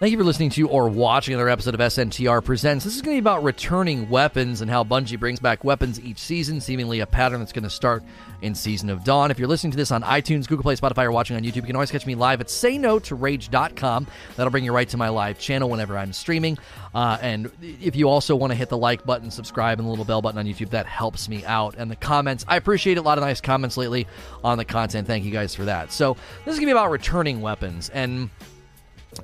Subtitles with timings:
[0.00, 2.84] Thank you for listening to or watching another episode of SNTR Presents.
[2.84, 6.18] This is going to be about returning weapons and how Bungie brings back weapons each
[6.18, 8.02] season, seemingly a pattern that's going to start
[8.42, 9.30] in Season of Dawn.
[9.30, 11.62] If you're listening to this on iTunes, Google Play, Spotify, or watching on YouTube, you
[11.62, 14.08] can always catch me live at sayno2rage.com.
[14.34, 16.58] That'll bring you right to my live channel whenever I'm streaming.
[16.92, 20.04] Uh, and if you also want to hit the like button, subscribe, and the little
[20.04, 21.76] bell button on YouTube, that helps me out.
[21.78, 24.08] And the comments, I appreciate a lot of nice comments lately
[24.42, 25.06] on the content.
[25.06, 25.92] Thank you guys for that.
[25.92, 27.90] So this is going to be about returning weapons.
[27.90, 28.28] And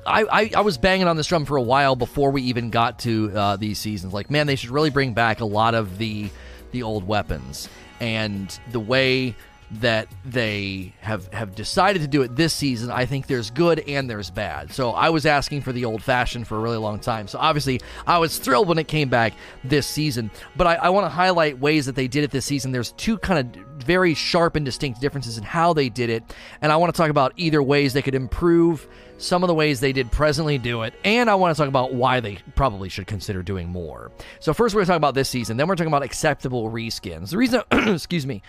[0.06, 2.98] I, I, I, was banging on this drum for a while before we even got
[3.00, 4.12] to uh, these seasons.
[4.12, 6.30] Like, man, they should really bring back a lot of the
[6.72, 7.68] the old weapons
[8.00, 9.34] and the way
[9.72, 12.90] that they have have decided to do it this season.
[12.90, 14.72] I think there's good and there's bad.
[14.72, 17.28] So I was asking for the old fashioned for a really long time.
[17.28, 20.30] So obviously I was thrilled when it came back this season.
[20.56, 22.72] But I, I want to highlight ways that they did it this season.
[22.72, 26.22] There's two kind of very sharp and distinct differences in how they did it,
[26.60, 29.80] and I want to talk about either ways they could improve some of the ways
[29.80, 33.06] they did presently do it, and I want to talk about why they probably should
[33.06, 34.10] consider doing more.
[34.40, 35.56] So first, we're going to talk about this season.
[35.56, 37.30] Then we're talking about acceptable reskins.
[37.30, 38.42] The reason, excuse me,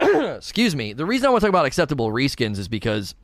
[0.36, 3.14] excuse me, the reason I want to talk about acceptable reskins is because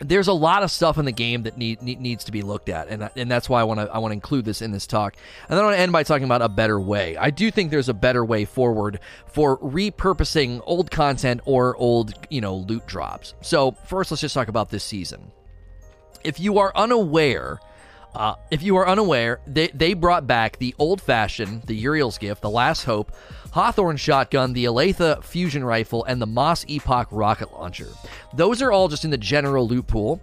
[0.00, 2.68] there's a lot of stuff in the game that need, need, needs to be looked
[2.68, 4.86] at, and and that's why I want to I want to include this in this
[4.86, 5.14] talk.
[5.48, 7.16] And then I want to end by talking about a better way.
[7.16, 12.40] I do think there's a better way forward for repurposing old content or old you
[12.40, 13.34] know loot drops.
[13.42, 15.30] So first, let's just talk about this season
[16.24, 17.60] if you are unaware,
[18.14, 22.42] uh, if you are unaware, they, they brought back the old fashioned, the Uriel's gift,
[22.42, 23.12] the Last Hope,
[23.52, 27.88] Hawthorne shotgun, the Aletha fusion rifle, and the Moss Epoch rocket launcher.
[28.34, 30.20] Those are all just in the general loot pool.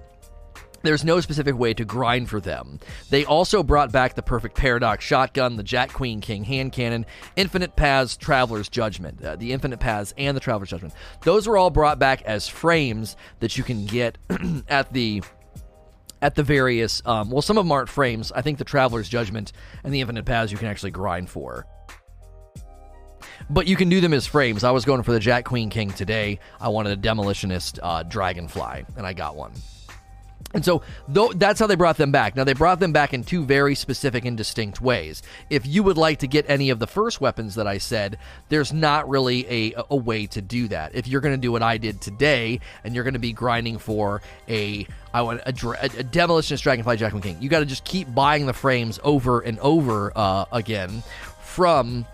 [0.82, 2.80] There's no specific way to grind for them.
[3.10, 7.06] They also brought back the perfect paradox shotgun, the Jack Queen King hand cannon,
[7.36, 10.94] Infinite Paths, Traveler's Judgment, uh, the Infinite Paths, and the Traveler's Judgment.
[11.24, 14.18] Those were all brought back as frames that you can get
[14.68, 15.22] at the
[16.22, 18.32] at the various, um, well, some of them aren't frames.
[18.34, 21.66] I think the Traveler's Judgment and the Infinite Paths you can actually grind for.
[23.50, 24.64] But you can do them as frames.
[24.64, 26.40] I was going for the Jack Queen King today.
[26.62, 29.54] I wanted a Demolitionist uh, Dragonfly, and I got one.
[30.54, 30.82] And so
[31.14, 32.36] th- that's how they brought them back.
[32.36, 35.22] Now, they brought them back in two very specific and distinct ways.
[35.50, 38.18] If you would like to get any of the first weapons that I said,
[38.50, 40.96] there's not really a, a way to do that.
[40.96, 43.78] If you're going to do what I did today and you're going to be grinding
[43.78, 47.84] for a I want a, a, a demolitionist dragonfly Jackman King, you got to just
[47.84, 51.04] keep buying the frames over and over uh, again
[51.42, 52.06] from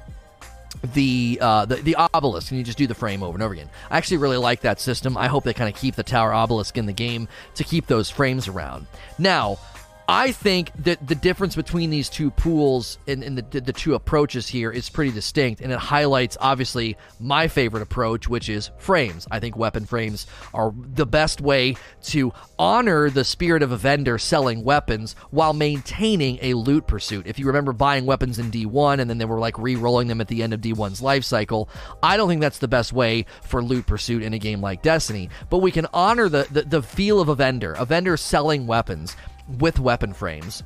[0.93, 3.69] the, uh, the the obelisk and you just do the frame over and over again.
[3.89, 5.17] I actually really like that system.
[5.17, 8.09] I hope they kind of keep the tower obelisk in the game to keep those
[8.09, 8.87] frames around.
[9.17, 9.57] Now,
[10.07, 14.47] I think that the difference between these two pools and, and the, the, two approaches
[14.47, 19.27] here is pretty distinct, and it highlights obviously my favorite approach, which is frames.
[19.31, 24.19] I think weapon frames are the best way to honor the spirit of a vendor
[24.19, 27.25] selling weapons while maintaining a loot pursuit.
[27.25, 30.21] If you remember buying weapons in D1 and then they were like re rolling them
[30.21, 31.67] at the end of D1's life cycle,
[32.03, 35.29] I don't think that's the best way for loot pursuit in a game like Destiny.
[35.49, 39.15] But we can honor the, the, the feel of a vendor, a vendor selling weapons
[39.47, 40.63] with weapon frames.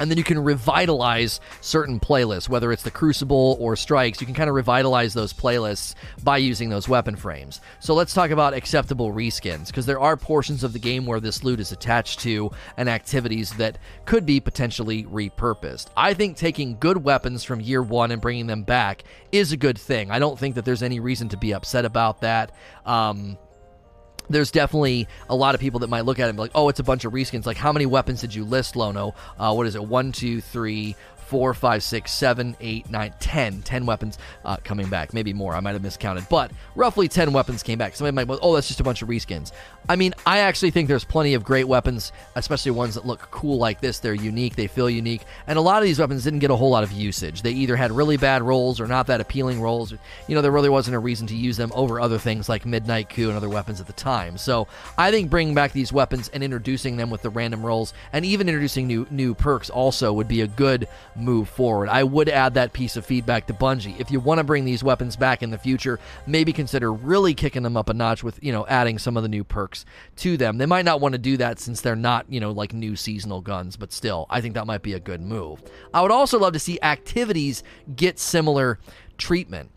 [0.00, 4.20] And then you can revitalize certain playlists, whether it's the Crucible or Strikes.
[4.20, 7.60] You can kind of revitalize those playlists by using those weapon frames.
[7.80, 11.42] So let's talk about acceptable reskins, because there are portions of the game where this
[11.42, 15.88] loot is attached to and activities that could be potentially repurposed.
[15.96, 19.78] I think taking good weapons from year one and bringing them back is a good
[19.78, 20.12] thing.
[20.12, 22.52] I don't think that there's any reason to be upset about that.
[22.86, 23.36] Um,
[24.30, 26.68] there's definitely a lot of people that might look at it and be like, oh,
[26.68, 27.46] it's a bunch of reskins.
[27.46, 29.14] Like, how many weapons did you list, Lono?
[29.38, 29.84] Uh, what is it?
[29.84, 30.96] One, two, three,
[31.28, 33.60] four, five, six, seven, eight, nine, ten.
[33.62, 35.12] Ten weapons uh, coming back.
[35.12, 35.54] Maybe more.
[35.54, 36.26] I might have miscounted.
[36.30, 37.94] But roughly 10 weapons came back.
[37.94, 39.52] Somebody might oh, that's just a bunch of reskins.
[39.90, 43.56] I mean, I actually think there's plenty of great weapons, especially ones that look cool
[43.58, 44.00] like this.
[44.00, 45.22] They're unique, they feel unique.
[45.46, 47.42] And a lot of these weapons didn't get a whole lot of usage.
[47.42, 49.92] They either had really bad rolls or not that appealing rolls.
[50.26, 53.08] You know, there really wasn't a reason to use them over other things like Midnight
[53.08, 54.36] Coup and other weapons at the time.
[54.36, 54.68] So
[54.98, 58.48] I think bringing back these weapons and introducing them with the random rolls and even
[58.48, 60.86] introducing new new perks also would be a good
[61.18, 61.88] move forward.
[61.88, 63.98] I would add that piece of feedback to Bungie.
[64.00, 67.62] If you want to bring these weapons back in the future, maybe consider really kicking
[67.62, 69.84] them up a notch with, you know, adding some of the new perks
[70.16, 70.58] to them.
[70.58, 73.40] They might not want to do that since they're not, you know, like new seasonal
[73.40, 75.62] guns, but still, I think that might be a good move.
[75.92, 77.62] I would also love to see activities
[77.94, 78.78] get similar
[79.16, 79.70] treatment.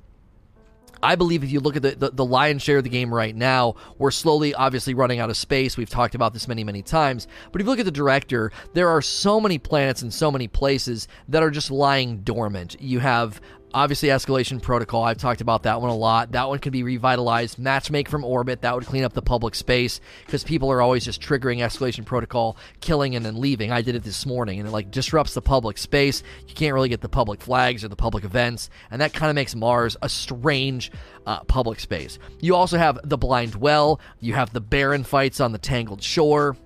[1.03, 3.36] I believe if you look at the, the, the, lion's share of the game right
[3.36, 5.77] now, we're slowly, obviously, running out of space.
[5.77, 7.27] We've talked about this many, many times.
[7.51, 10.48] But if you look at the director, there are so many planets and so many
[10.48, 12.80] places that are just lying dormant.
[12.80, 13.42] You have
[13.74, 16.34] Obviously, Escalation Protocol, I've talked about that one a lot.
[16.34, 17.58] That one could be revitalized.
[17.58, 21.22] Matchmake from Orbit, that would clean up the public space because people are always just
[21.22, 23.72] triggering Escalation Protocol, killing, and then leaving.
[23.72, 26.22] I did it this morning, and it like disrupts the public space.
[26.48, 29.36] You can't really get the public flags or the public events, and that kind of
[29.36, 30.92] makes Mars a strange
[31.26, 32.20] uh, public space.
[32.42, 36.58] You also have the Blind Well, you have the Baron fights on the Tangled Shore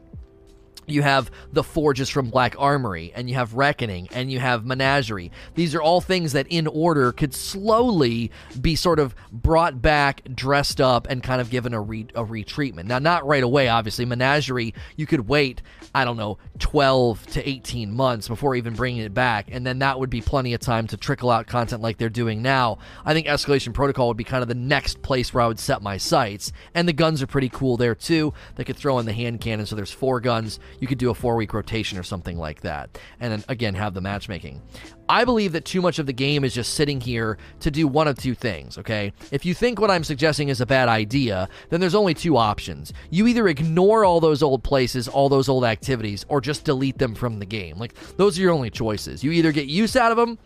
[0.88, 5.32] you have the forges from Black Armory, and you have Reckoning, and you have Menagerie.
[5.56, 10.80] These are all things that, in order, could slowly be sort of brought back, dressed
[10.80, 12.86] up, and kind of given a, re- a retreatment.
[12.86, 14.06] Now, not right away, obviously.
[14.06, 15.62] Menagerie, you could wait,
[15.94, 20.00] I don't know, 12 to 18 months before even bringing it back, and then that
[20.00, 22.78] would be plenty of time to trickle out content like they're doing now.
[23.04, 25.82] I think Escalation Protocol would be kind of the next place where I would set
[25.82, 28.34] my sights, and the guns are pretty cool there too.
[28.56, 31.14] They could throw in the hand cannon, so there's four guns you could do a
[31.14, 32.98] four week rotation or something like that.
[33.20, 34.62] And then again, have the matchmaking.
[35.08, 38.08] I believe that too much of the game is just sitting here to do one
[38.08, 39.14] of two things, okay?
[39.32, 42.92] If you think what I'm suggesting is a bad idea, then there's only two options.
[43.12, 47.14] You either ignore all those old places, all those old activities, or just delete them
[47.14, 47.78] from the game.
[47.78, 49.24] Like, those are your only choices.
[49.24, 50.40] You either get use out of them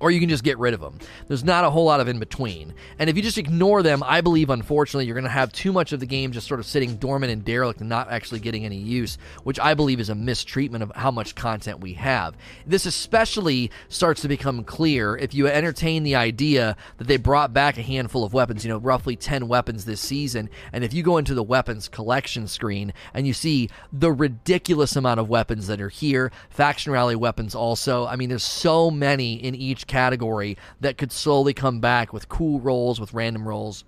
[0.00, 0.98] or you can just get rid of them.
[1.28, 2.74] There's not a whole lot of in between.
[2.98, 5.92] And if you just ignore them, I believe, unfortunately, you're going to have too much
[5.92, 8.76] of the game just sort of sitting dormant and derelict and not actually getting any
[8.76, 12.36] use, which I believe is a mistreatment of how much content we have.
[12.66, 17.78] This especially starts to become clear if you entertain the idea that they brought back
[17.78, 20.50] a handful of weapons, you know, roughly 10 weapons this season.
[20.72, 25.20] And if you go into the weapons collection screen and you see the ridiculous amount
[25.20, 29.54] of weapons that are here, faction rally weapons also, I mean, there's so many in
[29.54, 33.84] each category that could slowly come back with cool rolls, with random rolls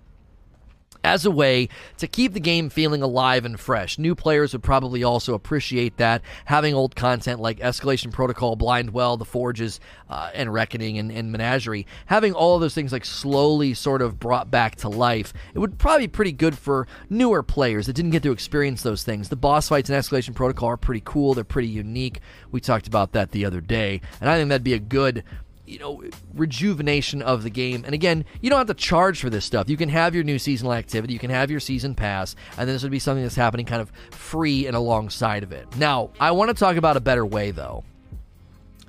[1.03, 3.97] as a way to keep the game feeling alive and fresh.
[3.97, 6.21] New players would probably also appreciate that.
[6.45, 9.79] Having old content like Escalation Protocol, Blind Well, The Forges,
[10.09, 14.19] uh, and Reckoning and, and, Menagerie, having all of those things like slowly sort of
[14.19, 18.11] brought back to life, it would probably be pretty good for newer players that didn't
[18.11, 19.29] get to experience those things.
[19.29, 22.19] The boss fights in Escalation Protocol are pretty cool, they're pretty unique.
[22.51, 25.23] We talked about that the other day, and I think that'd be a good
[25.69, 27.83] you know rejuvenation of the game.
[27.85, 29.69] And again you don't have to charge for this stuff.
[29.69, 31.13] You can have your new seasonal activity.
[31.13, 32.35] You can have your season pass.
[32.57, 35.67] And then this would be something that's happening kind of free and alongside of it.
[35.77, 37.83] Now i want to talk about a better way though.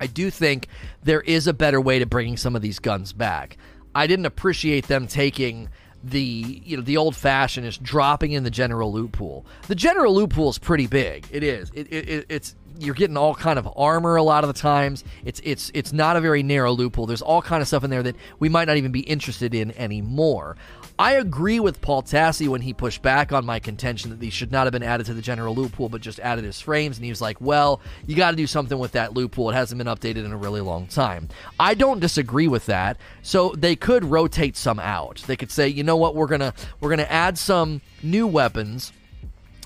[0.01, 0.69] I do think
[1.03, 3.59] there is a better way to bringing some of these guns back.
[3.95, 5.69] I didn't appreciate them taking
[6.03, 9.45] the you know the old fashioned is dropping in the general loot pool.
[9.69, 11.27] The general loot pool is pretty big.
[11.31, 11.71] It is.
[11.75, 15.05] It, it, it's you're getting all kind of armor a lot of the times.
[15.25, 17.07] It's it's it's not a very narrow loophole.
[17.07, 19.77] There's all kind of stuff in there that we might not even be interested in
[19.79, 20.57] anymore.
[20.99, 24.53] I agree with Paul Tassi when he pushed back on my contention that these should
[24.53, 26.99] not have been added to the general loot pool, but just added as frames.
[26.99, 29.49] And he was like, well, you got to do something with that loot pool.
[29.49, 31.31] It hasn't been updated in a really long time.
[31.59, 32.99] I don't disagree with that.
[33.23, 35.25] So they could rotate some out.
[35.27, 38.93] They could say, you know what, we're gonna we're gonna add some new weapons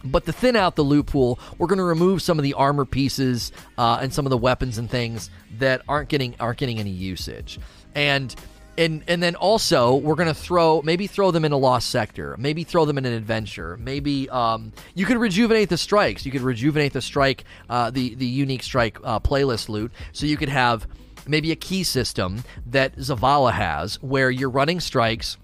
[0.04, 2.84] but to thin out the loot pool, we're going to remove some of the armor
[2.84, 6.90] pieces uh, and some of the weapons and things that aren't getting aren't getting any
[6.90, 7.58] usage.
[7.94, 8.34] And
[8.76, 12.64] and and then also we're gonna throw maybe throw them in a lost sector, maybe
[12.64, 16.26] throw them in an adventure, maybe um, you could rejuvenate the strikes.
[16.26, 20.36] You could rejuvenate the strike, uh, the the unique strike uh, playlist loot, so you
[20.36, 20.86] could have
[21.26, 25.38] maybe a key system that Zavala has, where you're running strikes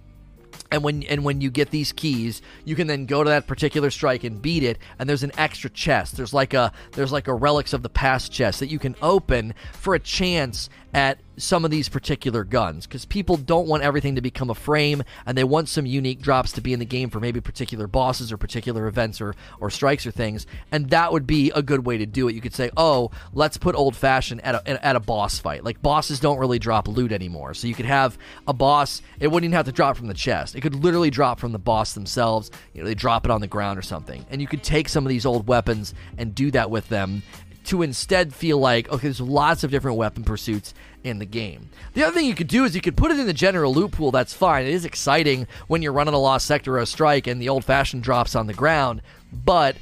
[0.70, 3.90] and when and when you get these keys you can then go to that particular
[3.90, 4.78] strike and beat it.
[4.99, 6.17] And there's an extra chest.
[6.17, 9.55] There's like a there's like a relics of the past chest that you can open
[9.72, 14.20] for a chance at some of these particular guns because people don't want everything to
[14.20, 17.20] become a frame and they want some unique drops to be in the game for
[17.20, 21.51] maybe particular bosses or particular events or, or strikes or things and that would be
[21.55, 22.35] a good way to do it.
[22.35, 25.65] You could say oh let's put old fashioned at a, at a boss fight.
[25.65, 29.49] Like bosses don't really drop loot anymore so you could have a boss it wouldn't
[29.49, 30.55] even have to drop from the chest.
[30.55, 33.47] It could literally drop from the boss themselves you know they drop it on the
[33.47, 36.70] ground or something and you could take some of these old weapons and do that
[36.70, 37.23] with them
[37.70, 41.70] to instead feel like okay, there's lots of different weapon pursuits in the game.
[41.94, 43.93] The other thing you could do is you could put it in the general loot
[43.93, 44.10] pool.
[44.10, 44.67] That's fine.
[44.67, 47.65] It is exciting when you're running a lost sector or a strike and the old
[47.65, 49.77] fashioned drops on the ground, but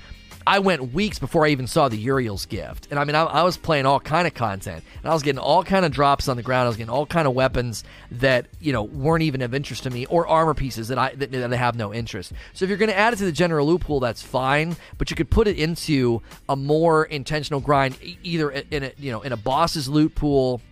[0.48, 3.42] I went weeks before I even saw the Uriel's gift, and I mean, I, I,
[3.42, 6.38] was playing all kind of content, and I was getting all kind of drops on
[6.38, 6.64] the ground.
[6.64, 9.90] I was getting all kind of weapons that you know weren't even of interest to
[9.90, 12.32] me, or armor pieces that I that, that have no interest.
[12.54, 15.10] So if you're going to add it to the general loot pool, that's fine, but
[15.10, 19.32] you could put it into a more intentional grind, either in a you know in
[19.32, 20.62] a boss's loot pool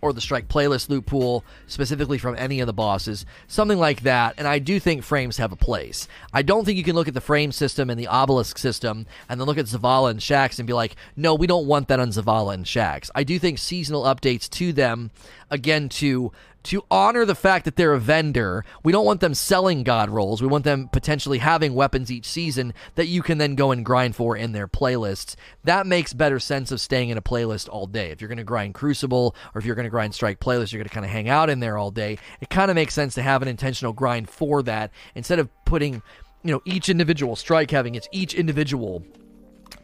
[0.00, 4.34] or the strike playlist loot pool, specifically from any of the bosses, something like that.
[4.38, 6.06] And I do think frames have a place.
[6.32, 9.40] I don't think you can look at the frame system and the obelisk system and
[9.40, 12.08] then look at Zavala and Shaxx and be like, no, we don't want that on
[12.08, 13.10] Zavala and Shaxx.
[13.14, 15.10] I do think seasonal updates to them,
[15.50, 16.32] again, to
[16.68, 18.62] to honor the fact that they're a vendor.
[18.84, 20.42] We don't want them selling god rolls.
[20.42, 24.14] We want them potentially having weapons each season that you can then go and grind
[24.14, 25.34] for in their playlists.
[25.64, 28.10] That makes better sense of staying in a playlist all day.
[28.10, 30.80] If you're going to grind Crucible or if you're going to grind Strike playlist, you're
[30.80, 32.18] going to kind of hang out in there all day.
[32.42, 36.02] It kind of makes sense to have an intentional grind for that instead of putting,
[36.42, 39.02] you know, each individual strike having its each individual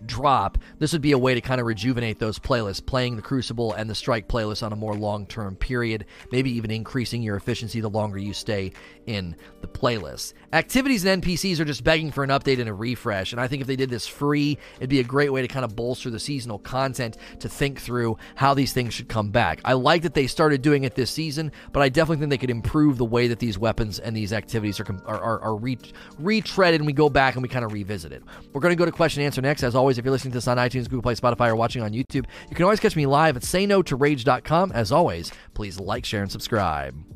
[0.07, 3.73] drop, this would be a way to kind of rejuvenate those playlists, playing the Crucible
[3.73, 7.81] and the Strike playlist on a more long term period, maybe even increasing your efficiency
[7.81, 8.73] the longer you stay
[9.07, 10.35] in the playlist.
[10.53, 13.61] Activities and NPCs are just begging for an update and a refresh, and I think
[13.61, 16.21] if they did this free, it'd be a great way to kind of bolster the
[16.21, 19.61] seasonal content to think through how these things should come back.
[19.65, 22.51] I like that they started doing it this season, but I definitely think they could
[22.51, 25.79] improve the way that these weapons and these activities are, are, are, re-
[26.21, 28.23] retreaded and we go back and we kind of revisit it.
[28.53, 29.63] We're going to go to question and answer next.
[29.63, 31.93] As always, if you're listening to this on iTunes, Google Play, Spotify, or watching on
[31.93, 34.73] YouTube, you can always catch me live at sayno2rage.com.
[34.73, 37.14] As always, please like, share, and subscribe.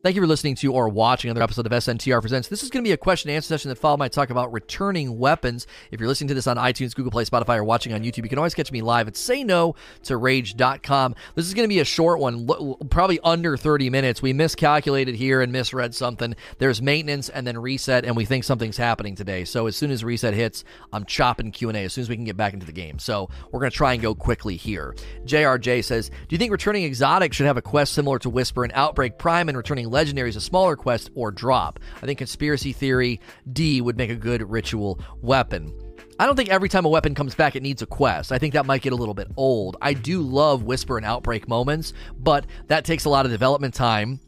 [0.00, 2.46] Thank you for listening to or watching another episode of SNTR Presents.
[2.46, 4.52] This is going to be a question and answer session that followed my talk about
[4.52, 5.66] returning weapons.
[5.90, 8.28] If you're listening to this on iTunes, Google Play, Spotify, or watching on YouTube, you
[8.28, 11.16] can always catch me live at sayno2rage.com.
[11.34, 12.46] This is going to be a short one,
[12.90, 14.22] probably under 30 minutes.
[14.22, 16.36] We miscalculated here and misread something.
[16.58, 19.44] There's maintenance and then reset, and we think something's happening today.
[19.44, 20.62] So as soon as reset hits,
[20.92, 23.00] I'm chopping Q&A as soon as we can get back into the game.
[23.00, 24.94] So we're going to try and go quickly here.
[25.26, 28.72] JRJ says, Do you think returning exotic should have a quest similar to Whisper and
[28.74, 31.78] Outbreak Prime and returning legendaries a smaller quest or drop.
[31.96, 33.20] I think Conspiracy Theory
[33.52, 35.72] D would make a good ritual weapon.
[36.20, 38.32] I don't think every time a weapon comes back it needs a quest.
[38.32, 39.76] I think that might get a little bit old.
[39.80, 44.20] I do love Whisper and Outbreak moments, but that takes a lot of development time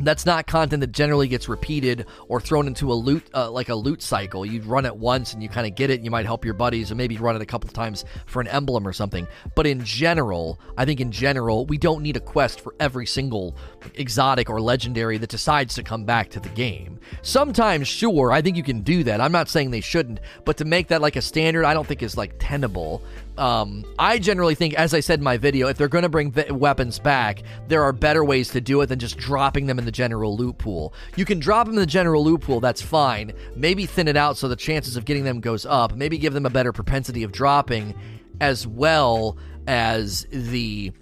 [0.00, 3.74] that's not content that generally gets repeated or thrown into a loot uh, like a
[3.74, 4.44] loot cycle.
[4.44, 6.54] You run it once and you kind of get it and you might help your
[6.54, 9.26] buddies and maybe run it a couple times for an emblem or something.
[9.54, 13.56] But in general i think in general we don't need a quest for every single
[13.94, 16.98] exotic or legendary that decides to come back to the game.
[17.22, 19.20] Sometimes sure i think you can do that.
[19.20, 22.02] I'm not saying they shouldn't but to make that like a standard i don't think
[22.02, 23.02] is like tenable
[23.38, 26.34] um, I generally think, as I said in my video, if they're going to bring
[26.50, 29.92] weapons back, there are better ways to do it than just dropping them in the
[29.92, 30.94] general loot pool.
[31.16, 33.32] You can drop them in the general loot pool, that's fine.
[33.54, 35.94] Maybe thin it out so the chances of getting them goes up.
[35.94, 37.94] Maybe give them a better propensity of dropping,
[38.40, 40.92] as well as the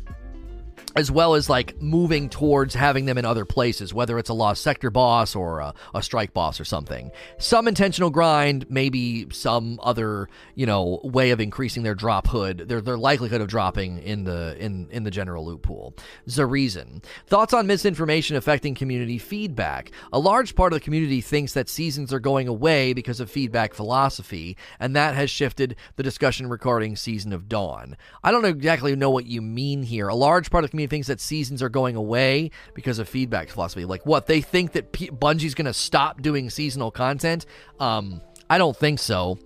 [0.97, 4.63] as well as like moving towards having them in other places, whether it's a lost
[4.63, 7.11] sector boss or a, a, strike boss or something.
[7.39, 12.81] Some intentional grind, maybe some other you know way of increasing their drop hood, their
[12.81, 15.95] their likelihood of dropping in the in in the general loot pool.
[16.27, 19.91] The reason thoughts on misinformation affecting community feedback.
[20.13, 23.75] A large part of the community thinks that seasons are going away because of feedback
[23.75, 27.97] philosophy, and that has shifted the discussion regarding Season of Dawn.
[28.23, 30.09] I don't exactly know what you mean here.
[30.09, 33.49] A large part of the community thinks that seasons are going away because of feedback
[33.49, 33.85] philosophy.
[33.85, 37.47] Like what they think that P- Bungie's going to stop doing seasonal content.
[37.81, 39.39] Um, I don't think so.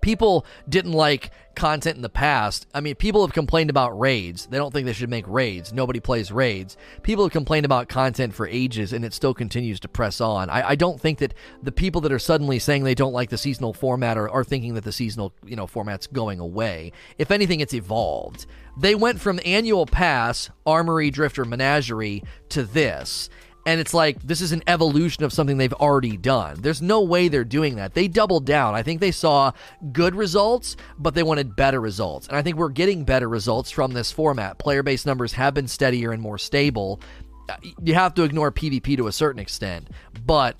[0.00, 2.66] People didn't like content in the past.
[2.72, 4.46] I mean, people have complained about raids.
[4.46, 5.72] They don't think they should make raids.
[5.72, 6.76] Nobody plays raids.
[7.02, 10.48] People have complained about content for ages, and it still continues to press on.
[10.48, 13.38] I, I don't think that the people that are suddenly saying they don't like the
[13.38, 16.92] seasonal format are, are thinking that the seasonal you know format's going away.
[17.18, 18.46] If anything, it's evolved.
[18.78, 23.28] They went from annual pass, armory, drifter, menagerie to this.
[23.66, 26.56] And it's like, this is an evolution of something they've already done.
[26.60, 27.94] There's no way they're doing that.
[27.94, 28.74] They doubled down.
[28.74, 29.52] I think they saw
[29.92, 32.26] good results, but they wanted better results.
[32.28, 34.58] And I think we're getting better results from this format.
[34.58, 37.00] Player base numbers have been steadier and more stable.
[37.48, 39.88] Uh, you have to ignore PvP to a certain extent,
[40.24, 40.56] but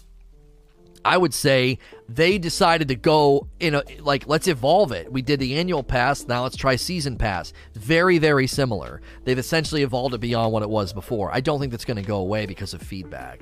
[1.05, 1.79] I would say
[2.09, 5.11] they decided to go in a like let's evolve it.
[5.11, 7.53] We did the annual pass, now let's try season pass.
[7.75, 9.01] Very very similar.
[9.25, 11.31] They've essentially evolved it beyond what it was before.
[11.33, 13.41] I don't think that's going to go away because of feedback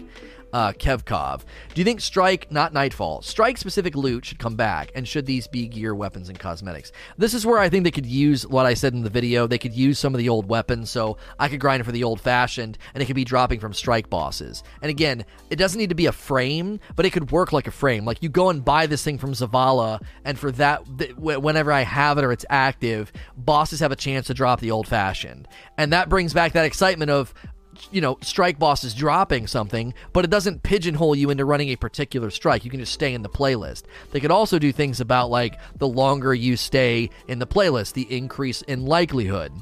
[0.52, 1.44] uh, Kevkov.
[1.74, 4.90] Do you think Strike, not Nightfall, Strike specific loot should come back?
[4.94, 6.92] And should these be gear, weapons, and cosmetics?
[7.16, 9.46] This is where I think they could use what I said in the video.
[9.46, 12.20] They could use some of the old weapons, so I could grind for the old
[12.20, 14.62] fashioned, and it could be dropping from Strike bosses.
[14.82, 17.72] And again, it doesn't need to be a frame, but it could work like a
[17.72, 18.04] frame.
[18.04, 21.82] Like you go and buy this thing from Zavala, and for that, th- whenever I
[21.82, 25.48] have it or it's active, bosses have a chance to drop the old fashioned.
[25.76, 27.34] And that brings back that excitement of,
[27.90, 31.76] you know, strike boss is dropping something, but it doesn't pigeonhole you into running a
[31.76, 32.64] particular strike.
[32.64, 33.84] You can just stay in the playlist.
[34.10, 38.06] They could also do things about like the longer you stay in the playlist, the
[38.14, 39.52] increase in likelihood.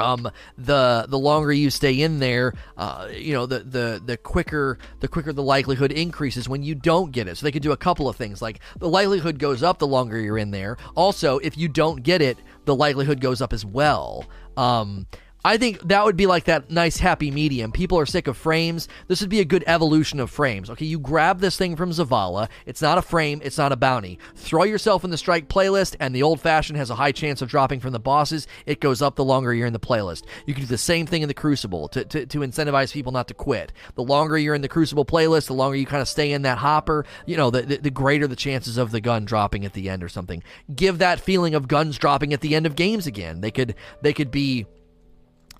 [0.00, 4.78] um, the the longer you stay in there, uh, you know, the, the the quicker
[5.00, 7.36] the quicker the likelihood increases when you don't get it.
[7.36, 10.18] So they could do a couple of things, like the likelihood goes up the longer
[10.18, 10.76] you're in there.
[10.94, 14.26] Also, if you don't get it, the likelihood goes up as well.
[14.56, 15.06] Um,
[15.44, 17.72] I think that would be like that nice happy medium.
[17.72, 18.88] People are sick of frames.
[19.08, 20.68] This would be a good evolution of frames.
[20.68, 22.48] Okay, you grab this thing from Zavala.
[22.66, 24.18] It's not a frame, it's not a bounty.
[24.36, 27.48] Throw yourself in the strike playlist, and the old fashioned has a high chance of
[27.48, 28.46] dropping from the bosses.
[28.66, 30.24] It goes up the longer you're in the playlist.
[30.46, 33.28] You can do the same thing in the Crucible to, to, to incentivize people not
[33.28, 33.72] to quit.
[33.94, 36.58] The longer you're in the Crucible playlist, the longer you kind of stay in that
[36.58, 39.88] hopper, you know, the, the, the greater the chances of the gun dropping at the
[39.88, 40.42] end or something.
[40.74, 43.40] Give that feeling of guns dropping at the end of games again.
[43.40, 44.66] They could they could be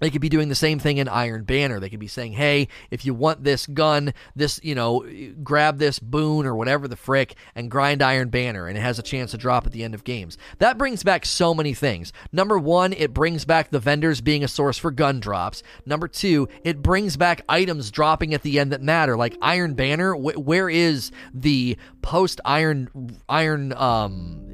[0.00, 1.78] they could be doing the same thing in Iron Banner.
[1.78, 5.06] They could be saying, hey, if you want this gun, this, you know,
[5.42, 9.02] grab this boon or whatever the frick and grind Iron Banner, and it has a
[9.02, 10.36] chance to drop at the end of games.
[10.58, 12.12] That brings back so many things.
[12.32, 15.62] Number one, it brings back the vendors being a source for gun drops.
[15.86, 20.14] Number two, it brings back items dropping at the end that matter, like Iron Banner.
[20.14, 24.46] Wh- where is the post Iron, Iron, um,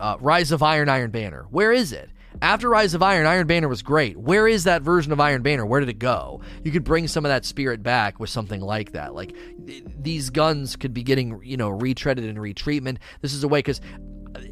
[0.00, 1.46] uh, Rise of Iron Iron Banner?
[1.50, 2.10] Where is it?
[2.42, 4.16] After Rise of Iron, Iron Banner was great.
[4.16, 5.64] Where is that version of Iron Banner?
[5.64, 6.40] Where did it go?
[6.62, 9.14] You could bring some of that spirit back with something like that.
[9.14, 9.34] Like
[9.66, 12.98] th- these guns could be getting, you know, retreaded and retreatment.
[13.20, 13.80] This is a way because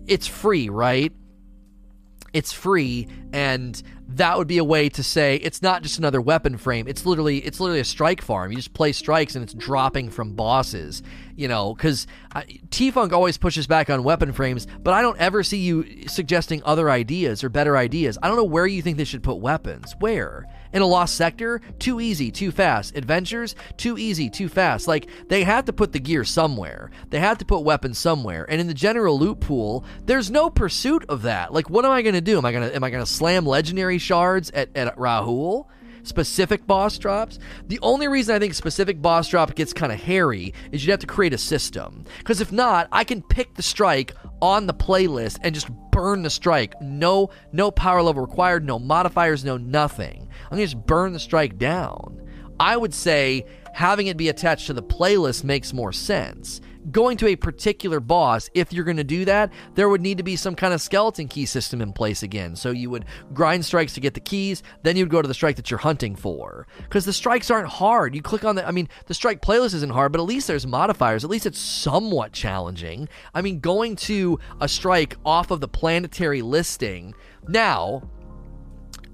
[0.07, 1.13] it's free, right?
[2.33, 6.57] It's free, and that would be a way to say it's not just another weapon
[6.57, 6.87] frame.
[6.89, 8.51] It's literally it's literally a strike farm.
[8.51, 11.03] You just play strikes and it's dropping from bosses.
[11.37, 12.07] You know, because
[12.71, 16.63] T Funk always pushes back on weapon frames, but I don't ever see you suggesting
[16.65, 18.19] other ideas or better ideas.
[18.23, 19.95] I don't know where you think they should put weapons.
[19.99, 20.47] Where?
[20.73, 21.61] In a lost sector?
[21.79, 22.97] Too easy, too fast.
[22.97, 23.55] Adventures?
[23.77, 24.89] Too easy, too fast.
[24.89, 26.91] Like, they have to put the gear somewhere.
[27.11, 28.47] They have to put weapons somewhere.
[28.49, 31.53] And in the general loot pool, there's no pursuit of that.
[31.53, 32.39] Like, what am I gonna do?
[32.39, 35.67] Am I gonna am I gonna slam legendary shards at, at Rahool?
[36.03, 37.39] Specific boss drops.
[37.69, 41.01] The only reason I think specific boss drop gets kind of hairy is you'd have
[41.01, 42.05] to create a system.
[42.19, 46.31] Because if not, I can pick the strike on the playlist and just burn the
[46.31, 46.75] strike.
[46.81, 50.29] No, no power level required, no modifiers, no nothing.
[50.45, 52.19] I'm gonna just burn the strike down.
[52.59, 56.61] I would say having it be attached to the playlist makes more sense
[56.91, 60.25] going to a particular boss, if you're going to do that, there would need to
[60.25, 62.57] be some kind of skeleton key system in place again.
[62.57, 65.57] So you would grind strikes to get the keys, then you'd go to the strike
[65.57, 66.67] that you're hunting for.
[66.79, 68.15] Because the strikes aren't hard.
[68.15, 70.67] You click on the, I mean, the strike playlist isn't hard, but at least there's
[70.67, 71.25] modifiers.
[71.25, 73.09] At least it's somewhat challenging.
[73.35, 77.15] I mean, going to a strike off of the planetary listing.
[77.49, 78.03] Now,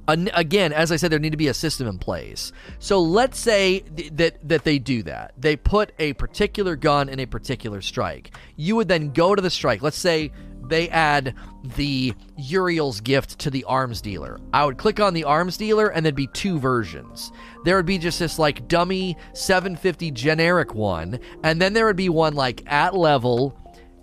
[0.09, 2.53] again, as I said, there need to be a system in place.
[2.79, 5.35] So let's say th- that that they do that.
[5.37, 8.35] They put a particular gun in a particular strike.
[8.57, 9.83] You would then go to the strike.
[9.83, 10.33] Let's say
[10.69, 11.35] they add
[11.77, 14.39] the Uriel's gift to the arms dealer.
[14.53, 17.33] I would click on the arms dealer and there'd be two versions.
[17.65, 22.09] There would be just this like dummy 750 generic one, and then there would be
[22.09, 23.59] one like at level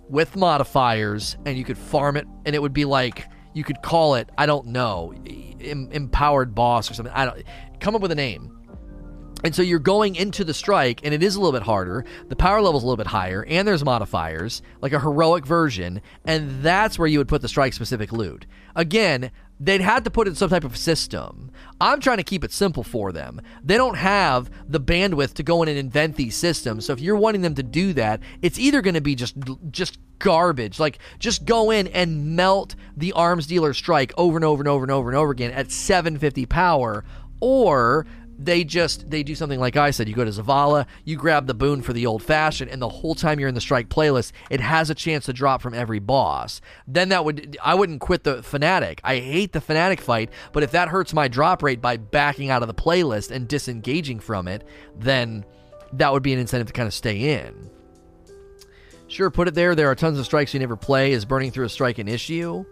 [0.08, 4.16] with modifiers, and you could farm it, and it would be like you could call
[4.16, 5.14] it I don't know
[5.66, 7.14] em- empowered boss or something.
[7.14, 7.42] I don't
[7.80, 8.52] come up with a name.
[9.44, 12.04] And so you're going into the strike, and it is a little bit harder.
[12.28, 16.00] The power level is a little bit higher, and there's modifiers, like a heroic version,
[16.24, 18.46] and that's where you would put the strike specific loot.
[18.74, 21.50] Again, they'd had to put in some type of system.
[21.80, 23.40] I'm trying to keep it simple for them.
[23.62, 26.86] They don't have the bandwidth to go in and invent these systems.
[26.86, 29.36] So if you're wanting them to do that, it's either going to be just
[29.70, 30.78] just garbage.
[30.78, 34.84] Like just go in and melt the arms dealer strike over and over and over
[34.84, 37.04] and over and over again at 750 power
[37.40, 38.06] or
[38.38, 40.08] they just they do something like I said.
[40.08, 43.14] You go to Zavala, you grab the boon for the old fashioned, and the whole
[43.14, 46.60] time you're in the strike playlist, it has a chance to drop from every boss.
[46.86, 49.00] Then that would I wouldn't quit the fanatic.
[49.04, 52.62] I hate the fanatic fight, but if that hurts my drop rate by backing out
[52.62, 54.64] of the playlist and disengaging from it,
[54.98, 55.44] then
[55.94, 57.70] that would be an incentive to kind of stay in.
[59.08, 59.74] Sure, put it there.
[59.74, 61.12] There are tons of strikes you never play.
[61.12, 62.64] Is burning through a strike an issue?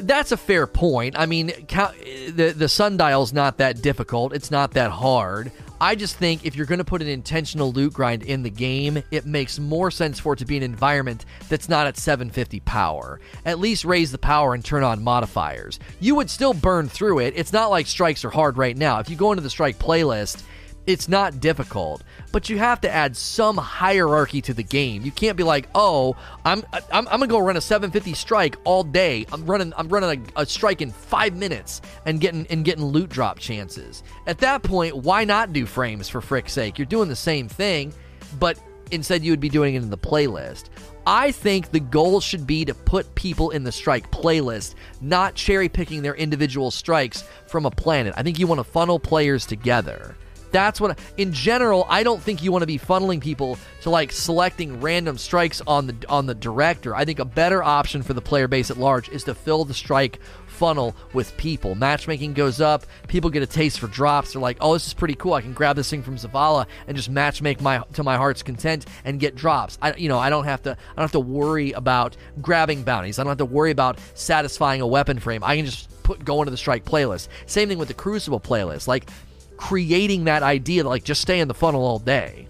[0.00, 1.18] That's a fair point.
[1.18, 4.34] I mean, the the sundial's not that difficult.
[4.34, 5.52] It's not that hard.
[5.80, 9.02] I just think if you're going to put an intentional loot grind in the game,
[9.10, 13.20] it makes more sense for it to be an environment that's not at 750 power.
[13.44, 15.80] At least raise the power and turn on modifiers.
[16.00, 17.34] You would still burn through it.
[17.36, 19.00] It's not like strikes are hard right now.
[19.00, 20.44] If you go into the strike playlist,
[20.86, 22.02] it's not difficult
[22.34, 25.04] but you have to add some hierarchy to the game.
[25.04, 28.82] You can't be like, oh, I'm I'm, I'm gonna go run a 750 strike all
[28.82, 29.24] day.
[29.30, 33.08] I'm running I'm running a, a strike in five minutes and getting and getting loot
[33.08, 34.02] drop chances.
[34.26, 36.76] At that point, why not do frames for frick's sake?
[36.76, 37.94] You're doing the same thing,
[38.40, 38.58] but
[38.90, 40.70] instead you would be doing it in the playlist.
[41.06, 45.68] I think the goal should be to put people in the strike playlist, not cherry
[45.68, 48.12] picking their individual strikes from a planet.
[48.16, 50.16] I think you want to funnel players together.
[50.54, 54.12] That's what in general, I don't think you want to be funneling people to like
[54.12, 56.94] selecting random strikes on the on the director.
[56.94, 59.74] I think a better option for the player base at large is to fill the
[59.74, 61.74] strike funnel with people.
[61.74, 64.32] Matchmaking goes up, people get a taste for drops.
[64.32, 65.32] They're like, "Oh, this is pretty cool.
[65.32, 68.86] I can grab this thing from Zavala and just matchmake my to my heart's content
[69.04, 71.72] and get drops." I you know, I don't have to I don't have to worry
[71.72, 73.18] about grabbing bounties.
[73.18, 75.42] I don't have to worry about satisfying a weapon frame.
[75.42, 77.26] I can just put go into the strike playlist.
[77.46, 78.86] Same thing with the Crucible playlist.
[78.86, 79.10] Like
[79.56, 82.48] creating that idea like just stay in the funnel all day.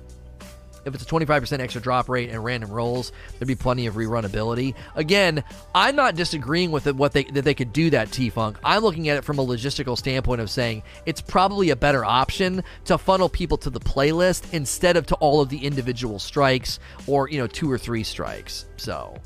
[0.85, 4.75] If it's a 25% extra drop rate and random rolls, there'd be plenty of rerunability.
[4.95, 5.43] Again,
[5.75, 8.59] I'm not disagreeing with it, what they that they could do that T Funk.
[8.62, 12.62] I'm looking at it from a logistical standpoint of saying it's probably a better option
[12.85, 17.29] to funnel people to the playlist instead of to all of the individual strikes or
[17.31, 18.67] you know two or three strikes.
[18.77, 19.17] So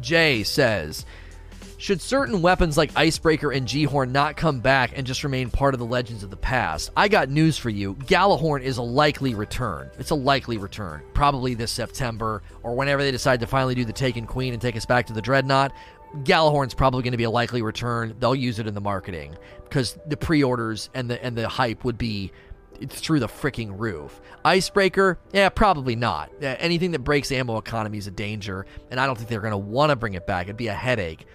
[0.00, 1.06] Jay says
[1.78, 5.80] should certain weapons like Icebreaker and G-Horn not come back and just remain part of
[5.80, 6.90] the legends of the past?
[6.96, 7.94] I got news for you.
[7.94, 9.88] Gjallarhorn is a likely return.
[9.96, 11.02] It's a likely return.
[11.14, 14.76] Probably this September or whenever they decide to finally do the Taken Queen and take
[14.76, 15.72] us back to the Dreadnought.
[16.24, 18.16] Gjallarhorn's probably going to be a likely return.
[18.18, 21.98] They'll use it in the marketing because the pre-orders and the and the hype would
[21.98, 22.32] be
[22.86, 24.20] through the freaking roof.
[24.44, 26.30] Icebreaker, yeah, probably not.
[26.40, 29.58] anything that breaks ammo economy is a danger, and I don't think they're going to
[29.58, 30.46] want to bring it back.
[30.46, 31.26] It'd be a headache,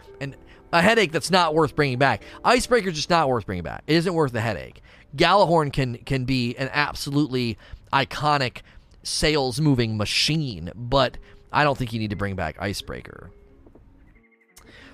[0.73, 2.23] a headache that's not worth bringing back.
[2.43, 3.83] Icebreaker's just not worth bringing back.
[3.87, 4.81] It isn't worth the headache.
[5.15, 7.57] Gjallarhorn can can be an absolutely
[7.93, 8.61] iconic
[9.03, 11.19] sales moving machine, but
[11.51, 13.29] I don't think you need to bring back Icebreaker.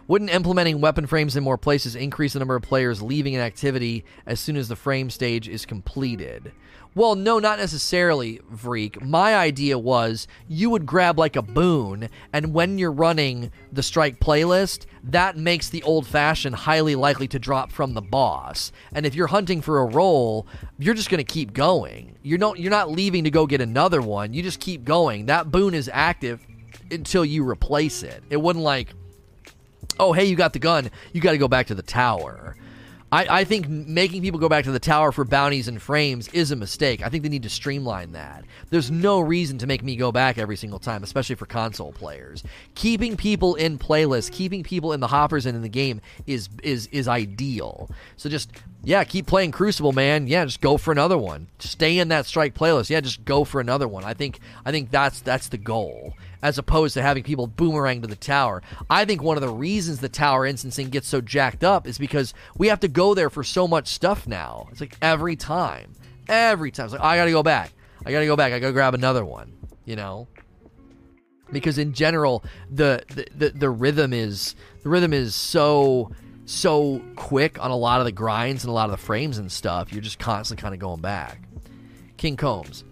[0.07, 4.03] Wouldn't implementing weapon frames in more places increase the number of players leaving an activity
[4.25, 6.51] as soon as the frame stage is completed?
[6.95, 9.01] Well, no, not necessarily, Vreek.
[9.01, 14.19] My idea was you would grab like a boon, and when you're running the strike
[14.19, 18.71] playlist, that makes the old fashioned highly likely to drop from the boss.
[18.91, 20.47] And if you're hunting for a roll,
[20.79, 22.17] you're just going to keep going.
[22.23, 24.33] You're not you're not leaving to go get another one.
[24.33, 25.27] You just keep going.
[25.27, 26.45] That boon is active
[26.89, 28.23] until you replace it.
[28.29, 28.89] It wouldn't like
[29.99, 30.89] oh, hey, you got the gun.
[31.13, 32.55] You got to go back to the tower.
[33.11, 36.51] I, I think making people go back to the tower for bounties and frames is
[36.51, 37.03] a mistake.
[37.03, 38.45] I think they need to streamline that.
[38.69, 42.43] There's no reason to make me go back every single time, especially for console players.
[42.75, 46.87] Keeping people in playlists, keeping people in the hoppers and in the game is is
[46.87, 47.89] is ideal.
[48.17, 48.51] So just
[48.83, 50.27] yeah, keep playing Crucible, man.
[50.27, 51.47] Yeah, just go for another one.
[51.59, 52.89] Stay in that strike playlist.
[52.89, 54.05] Yeah, just go for another one.
[54.05, 58.07] I think I think that's that's the goal as opposed to having people boomerang to
[58.07, 58.61] the tower.
[58.89, 62.33] I think one of the reasons the tower instancing gets so jacked up is because
[62.57, 64.67] we have to go there for so much stuff now.
[64.71, 65.93] It's like every time.
[66.29, 66.85] Every time.
[66.85, 67.71] It's like, I gotta go back.
[68.05, 68.53] I gotta go back.
[68.53, 69.51] I gotta grab another one.
[69.83, 70.27] You know?
[71.51, 76.11] Because in general, the the, the, the rhythm is the rhythm is so
[76.49, 79.51] so quick on a lot of the grinds and a lot of the frames and
[79.51, 79.93] stuff.
[79.93, 81.41] You're just constantly kind of going back.
[82.17, 82.83] King Combs.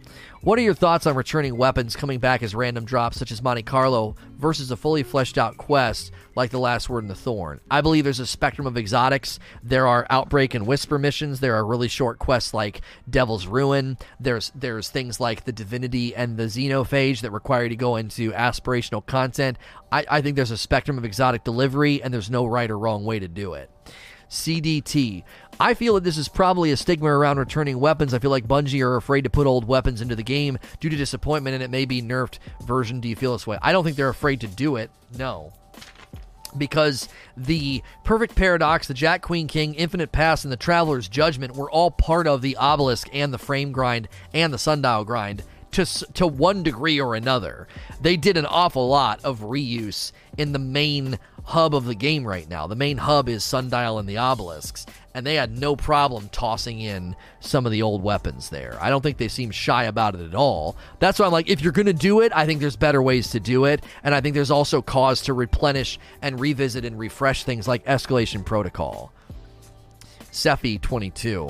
[0.42, 3.64] What are your thoughts on returning weapons coming back as random drops, such as Monte
[3.64, 7.60] Carlo, versus a fully fleshed out quest like The Last Word in the Thorn?
[7.72, 9.40] I believe there's a spectrum of exotics.
[9.64, 11.40] There are Outbreak and Whisper missions.
[11.40, 13.98] There are really short quests like Devil's Ruin.
[14.20, 18.32] There's there's things like the Divinity and the Xenophage that require you to go into
[18.32, 19.58] aspirational content.
[19.92, 23.06] I, I think there's a spectrum of exotic delivery, and there's no right or wrong
[23.06, 23.72] way to do it.
[24.30, 25.24] CDT.
[25.60, 28.14] I feel that this is probably a stigma around returning weapons.
[28.14, 30.96] I feel like Bungie are afraid to put old weapons into the game due to
[30.96, 33.00] disappointment, and it may be nerfed version.
[33.00, 33.58] Do you feel this way?
[33.62, 34.92] I don't think they're afraid to do it.
[35.18, 35.54] No.
[36.58, 41.70] Because the Perfect Paradox, the Jack Queen King, Infinite Paths, and the Traveler's Judgment were
[41.70, 46.26] all part of the Obelisk and the Frame Grind and the Sundial Grind to, to
[46.26, 47.68] one degree or another.
[48.02, 52.50] They did an awful lot of reuse in the main hub of the game right
[52.50, 52.68] now.
[52.68, 54.86] The main hub is Sundial and the Obelisks,
[55.18, 58.78] and they had no problem tossing in some of the old weapons there.
[58.80, 60.78] I don't think they seem shy about it at all.
[61.00, 63.32] That's why I'm like, if you're going to do it, I think there's better ways
[63.32, 67.46] to do it, and I think there's also cause to replenish and revisit and refresh
[67.46, 69.12] things like Escalation Protocol.
[70.32, 71.50] Sephi 22.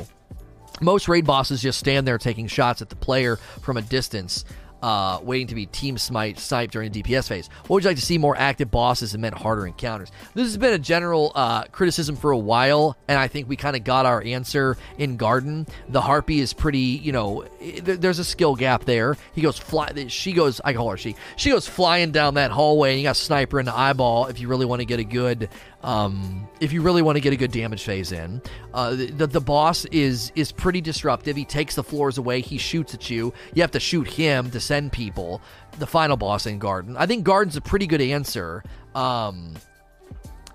[0.79, 4.45] Most raid bosses just stand there taking shots at the player from a distance
[4.87, 7.49] uh, waiting to be team smite sniped during the DPS phase.
[7.63, 10.13] What would you like to see more active bosses and meant harder encounters?
[10.33, 13.75] This has been a general uh, criticism for a while, and I think we kind
[13.75, 15.67] of got our answer in Garden.
[15.89, 17.43] The Harpy is pretty, you know,
[17.81, 19.17] there's a skill gap there.
[19.33, 22.91] He goes fly, she goes, I call her she, she goes flying down that hallway,
[22.91, 25.49] and you got sniper in the eyeball if you really want to get a good
[25.83, 28.41] Um, if you really want to get a good damage phase in,
[28.73, 31.35] uh, the, the boss is is pretty disruptive.
[31.35, 32.41] He takes the floors away.
[32.41, 33.33] He shoots at you.
[33.53, 35.41] You have to shoot him to send people.
[35.79, 36.97] The final boss in Garden.
[36.97, 38.63] I think Garden's a pretty good answer.
[38.95, 39.53] Um,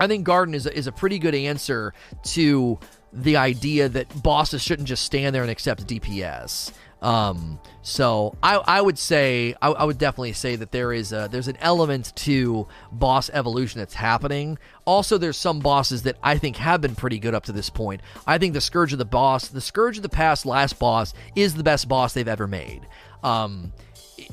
[0.00, 2.78] I think Garden is a, is a pretty good answer to
[3.12, 6.72] the idea that bosses shouldn't just stand there and accept DPS.
[7.02, 11.28] Um, so I, I would say I, I, would definitely say that there is a,
[11.28, 14.56] there's an element to boss evolution that's happening.
[14.84, 18.02] Also, there's some bosses that I think have been pretty good up to this point.
[18.24, 21.54] I think the Scourge of the Boss, the Scourge of the Past last boss, is
[21.54, 22.86] the best boss they've ever made.
[23.24, 23.72] Um,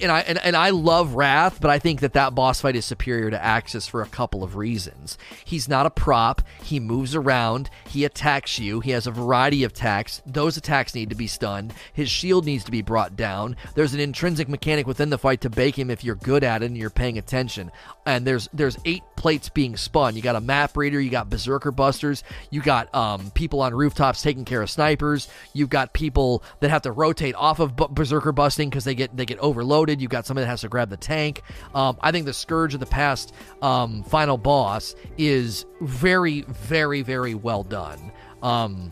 [0.01, 2.85] and I and, and I love Wrath, but I think that that boss fight is
[2.85, 5.17] superior to Aksis for a couple of reasons.
[5.43, 6.41] He's not a prop.
[6.63, 7.69] He moves around.
[7.87, 8.79] He attacks you.
[8.79, 10.21] He has a variety of attacks.
[10.25, 11.73] Those attacks need to be stunned.
[11.93, 13.55] His shield needs to be brought down.
[13.75, 16.65] There's an intrinsic mechanic within the fight to bake him if you're good at it
[16.65, 17.71] and you're paying attention.
[18.15, 20.15] And there's there's eight plates being spun.
[20.15, 20.99] You got a map reader.
[20.99, 22.23] You got berserker busters.
[22.49, 25.27] You got um, people on rooftops taking care of snipers.
[25.53, 29.25] You've got people that have to rotate off of berserker busting because they get they
[29.25, 30.01] get overloaded.
[30.01, 31.43] You've got somebody that has to grab the tank.
[31.75, 37.35] Um, I think the Scourge of the Past um, final boss is very, very, very
[37.35, 38.11] well done.
[38.41, 38.91] Um,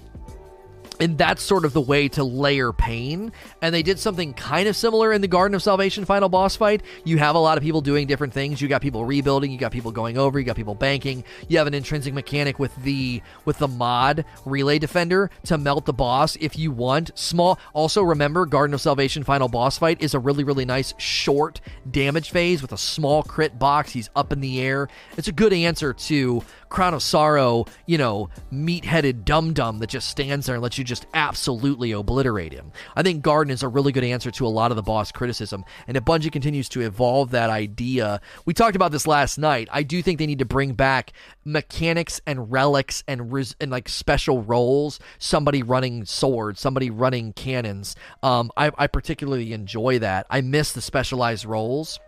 [0.99, 3.31] and that's sort of the way to layer pain.
[3.61, 6.81] And they did something kind of similar in the Garden of Salvation final boss fight.
[7.03, 8.61] You have a lot of people doing different things.
[8.61, 11.23] You got people rebuilding, you got people going over, you got people banking.
[11.47, 15.93] You have an intrinsic mechanic with the with the mod relay defender to melt the
[15.93, 17.11] boss if you want.
[17.15, 21.61] Small also remember Garden of Salvation final boss fight is a really really nice short
[21.89, 23.91] damage phase with a small crit box.
[23.91, 24.87] He's up in the air.
[25.17, 29.89] It's a good answer to Crown of Sorrow, you know, meat headed dum dum that
[29.89, 32.71] just stands there and lets you just absolutely obliterate him.
[32.95, 35.65] I think Garden is a really good answer to a lot of the boss criticism.
[35.87, 39.67] And if Bungie continues to evolve that idea, we talked about this last night.
[39.71, 41.13] I do think they need to bring back
[41.45, 44.99] mechanics and relics and, res- and like special roles.
[45.19, 47.95] Somebody running swords, somebody running cannons.
[48.23, 50.25] Um, I, I particularly enjoy that.
[50.29, 51.99] I miss the specialized roles.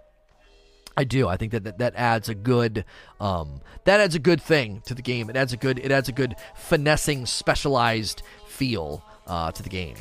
[0.99, 1.29] I do.
[1.29, 2.83] I think that, that that adds a good
[3.21, 5.29] um, that adds a good thing to the game.
[5.29, 8.21] It adds a good it adds a good finessing specialized
[8.59, 9.95] feel uh, to the game.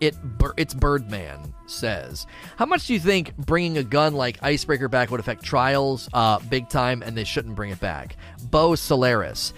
[0.00, 0.16] It
[0.56, 2.26] it's Birdman says.
[2.56, 6.38] How much do you think bringing a gun like Icebreaker back would affect Trials uh,
[6.38, 8.16] big time, and they shouldn't bring it back?
[8.44, 9.52] Bo Solaris.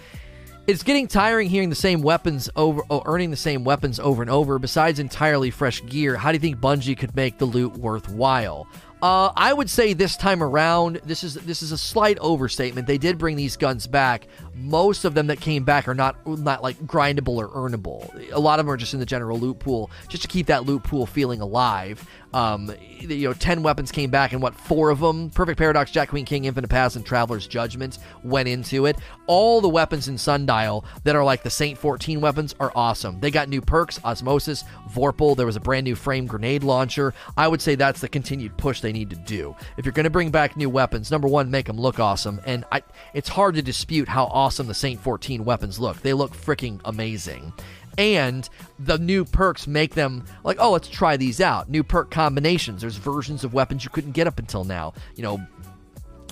[0.65, 4.31] It's getting tiring hearing the same weapons over, oh, earning the same weapons over and
[4.31, 4.59] over.
[4.59, 8.67] Besides entirely fresh gear, how do you think Bungie could make the loot worthwhile?
[9.03, 12.87] Uh, I would say this time around, this is this is a slight overstatement.
[12.87, 14.29] They did bring these guns back.
[14.55, 18.31] Most of them that came back are not not like grindable or earnable.
[18.31, 20.63] A lot of them are just in the general loot pool, just to keep that
[20.63, 22.07] loot pool feeling alive.
[22.33, 26.09] Um, you know, 10 weapons came back, and what, four of them, Perfect Paradox, Jack
[26.09, 28.97] Queen King, Infinite Paths, and Traveler's Judgment, went into it.
[29.27, 33.19] All the weapons in Sundial that are like the Saint 14 weapons are awesome.
[33.19, 37.13] They got new perks, Osmosis, Vorpal, there was a brand new frame grenade launcher.
[37.37, 39.55] I would say that's the continued push they need to do.
[39.77, 42.39] If you're going to bring back new weapons, number one, make them look awesome.
[42.45, 46.01] And I, it's hard to dispute how awesome the Saint 14 weapons look.
[46.01, 47.53] They look freaking amazing
[47.97, 48.47] and
[48.79, 51.69] the new perks make them like, oh, let's try these out.
[51.69, 52.81] New perk combinations.
[52.81, 54.93] There's versions of weapons you couldn't get up until now.
[55.15, 55.47] You know,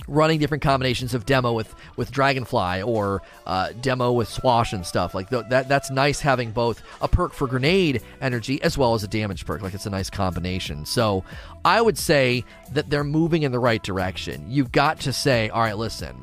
[0.08, 5.14] running different combinations of demo with with Dragonfly or uh, demo with Swash and stuff
[5.14, 5.68] like th- that.
[5.68, 9.62] That's nice having both a perk for grenade energy as well as a damage perk.
[9.62, 10.84] Like it's a nice combination.
[10.84, 11.24] So
[11.64, 14.44] I would say that they're moving in the right direction.
[14.48, 16.16] You've got to say, all right, listen.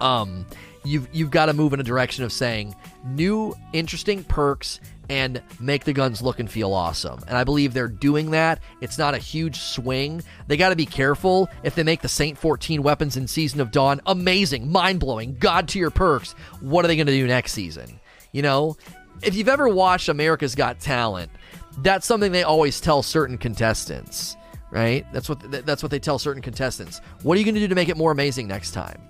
[0.00, 0.46] Um,
[0.84, 5.84] you've you've got to move in a direction of saying new interesting perks and make
[5.84, 7.20] the guns look and feel awesome.
[7.28, 8.60] And I believe they're doing that.
[8.80, 10.22] It's not a huge swing.
[10.46, 13.70] They got to be careful if they make the Saint 14 weapons in Season of
[13.70, 16.32] Dawn amazing, mind blowing, god tier perks.
[16.60, 18.00] What are they going to do next season?
[18.32, 18.76] You know,
[19.22, 21.30] if you've ever watched America's Got Talent,
[21.78, 24.36] that's something they always tell certain contestants,
[24.70, 25.06] right?
[25.12, 27.00] That's what that's what they tell certain contestants.
[27.22, 29.00] What are you going to do to make it more amazing next time?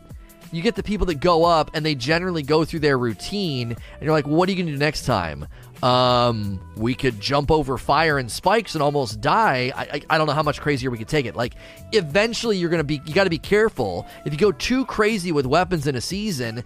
[0.57, 4.03] You get the people that go up and they generally go through their routine, and
[4.03, 5.47] you're like, what are you going to do next time?
[5.83, 9.73] Um, we could jump over fire and spikes and almost die.
[9.75, 11.37] I, I, I don't know how much crazier we could take it.
[11.37, 11.55] Like,
[11.93, 14.07] eventually, you're going to be, you got to be careful.
[14.25, 16.65] If you go too crazy with weapons in a season,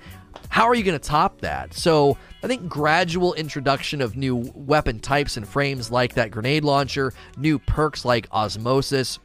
[0.50, 1.74] how are you going to top that?
[1.74, 7.12] So, I think gradual introduction of new weapon types and frames like that grenade launcher,
[7.36, 9.18] new perks like osmosis,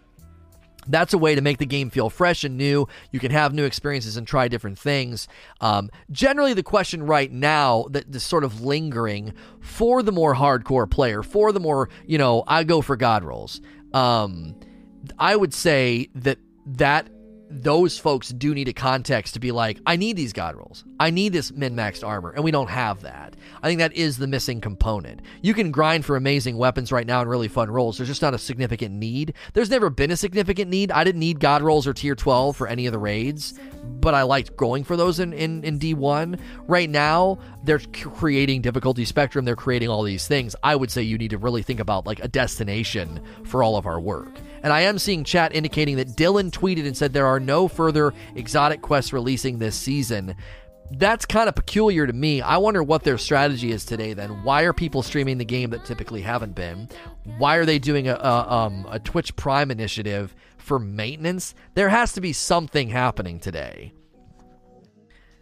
[0.88, 2.88] that's a way to make the game feel fresh and new.
[3.12, 5.28] You can have new experiences and try different things.
[5.62, 10.90] Um, generally, the question right now that is sort of lingering for the more hardcore
[10.90, 13.62] player, for the more, you know, I go for God rolls,
[13.94, 14.56] um,
[15.20, 17.10] I would say that that
[17.62, 20.84] those folks do need a context to be like, I need these god rolls.
[21.00, 23.36] I need this min maxed armor, and we don't have that.
[23.62, 25.22] I think that is the missing component.
[25.42, 27.98] You can grind for amazing weapons right now and really fun rolls.
[27.98, 29.34] There's just not a significant need.
[29.54, 30.92] There's never been a significant need.
[30.92, 34.24] I didn't need god rolls or tier 12 for any of the raids, but I
[34.24, 36.40] liked going for those in, in, in D1.
[36.68, 40.56] Right now, they're creating difficulty spectrum, they're creating all these things.
[40.64, 43.86] I would say you need to really think about like a destination for all of
[43.86, 44.40] our work.
[44.64, 48.14] And I am seeing chat indicating that Dylan tweeted and said there are no further
[48.36, 50.36] exotic quests releasing this season.
[50.92, 52.42] That's kind of peculiar to me.
[52.42, 54.44] I wonder what their strategy is today then.
[54.44, 56.88] Why are people streaming the game that typically haven't been?
[57.38, 61.56] Why are they doing a, a, um, a Twitch Prime initiative for maintenance?
[61.74, 63.94] There has to be something happening today.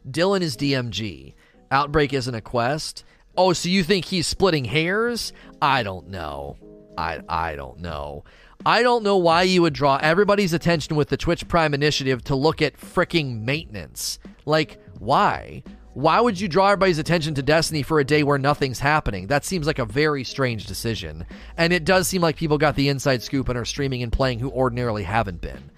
[0.09, 1.35] Dylan is DMG.
[1.69, 3.03] Outbreak isn't a quest.
[3.37, 5.31] Oh, so you think he's splitting hairs?
[5.61, 6.57] I don't know.
[6.97, 8.25] I I don't know.
[8.65, 12.35] I don't know why you would draw everybody's attention with the Twitch Prime initiative to
[12.35, 14.19] look at freaking maintenance.
[14.45, 15.63] Like, why?
[15.93, 19.27] Why would you draw everybody's attention to Destiny for a day where nothing's happening?
[19.27, 21.25] That seems like a very strange decision.
[21.57, 24.39] And it does seem like people got the inside scoop and are streaming and playing
[24.39, 25.71] who ordinarily haven't been.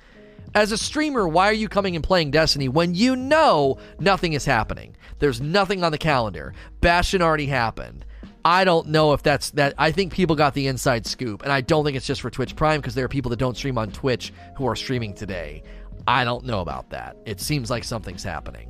[0.54, 4.46] As a streamer, why are you coming and playing Destiny when you know nothing is
[4.46, 4.96] happening?
[5.20, 6.54] There's nothing on the calendar.
[6.82, 8.06] Bastion already happened.
[8.46, 9.74] I don't know if that's that.
[9.78, 12.56] I think people got the inside scoop, and I don't think it's just for Twitch
[12.56, 15.64] Prime because there are people that don't stream on Twitch who are streaming today.
[16.08, 17.16] I don't know about that.
[17.26, 18.70] It seems like something's happening.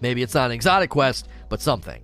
[0.00, 2.02] Maybe it's not an exotic quest, but something.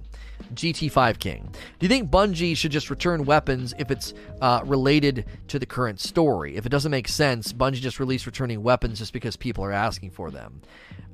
[0.55, 1.51] GT5 King.
[1.79, 6.01] Do you think Bungie should just return weapons if it's uh, related to the current
[6.01, 6.57] story?
[6.57, 10.13] If it doesn't make sense, Bungie just release returning weapons just because people are asking
[10.13, 10.63] for them.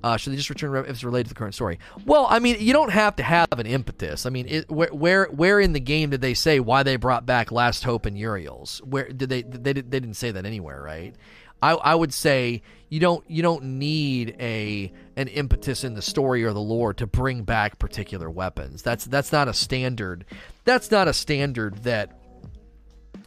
[0.05, 1.79] Uh, should they just return if it's related to the current story?
[2.05, 4.27] Well, I mean, you don't have to have an impetus.
[4.27, 7.25] I mean, it, where, where where in the game did they say why they brought
[7.25, 8.83] back Last Hope and Uriel's?
[8.85, 11.15] Where did they they they didn't say that anywhere, right?
[11.63, 16.45] I, I would say you don't you don't need a an impetus in the story
[16.45, 18.83] or the lore to bring back particular weapons.
[18.83, 20.27] That's that's not a standard.
[20.65, 22.21] That's not a standard that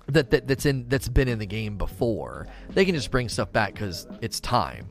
[0.05, 2.45] that, that that's in that's been in the game before.
[2.69, 4.87] They can just bring stuff back because it's time.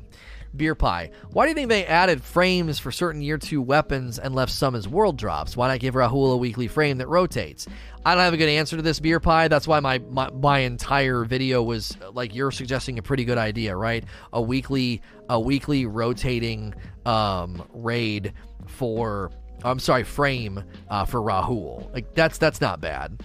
[0.56, 1.10] Beer Pie.
[1.30, 4.74] Why do you think they added frames for certain year two weapons and left some
[4.74, 5.56] as world drops?
[5.56, 7.66] Why not give Rahool a weekly frame that rotates?
[8.04, 9.48] I don't have a good answer to this, Beer Pie.
[9.48, 13.76] That's why my, my, my entire video was like you're suggesting a pretty good idea,
[13.76, 14.04] right?
[14.32, 18.32] A weekly a weekly rotating um, raid
[18.66, 19.32] for
[19.64, 21.92] I'm sorry, frame uh, for Rahool.
[21.92, 23.20] Like that's that's not bad.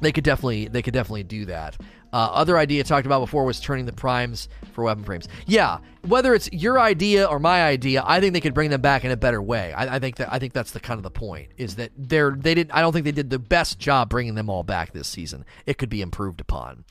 [0.00, 1.76] They could definitely they could definitely do that.
[2.14, 5.26] Uh, other idea talked about before was turning the primes for weapon frames.
[5.46, 9.04] Yeah, whether it's your idea or my idea, I think they could bring them back
[9.04, 9.72] in a better way.
[9.72, 12.30] I, I think that I think that's the kind of the point is that they're
[12.30, 12.72] they didn't.
[12.72, 15.44] I don't think they did the best job bringing them all back this season.
[15.66, 16.84] It could be improved upon.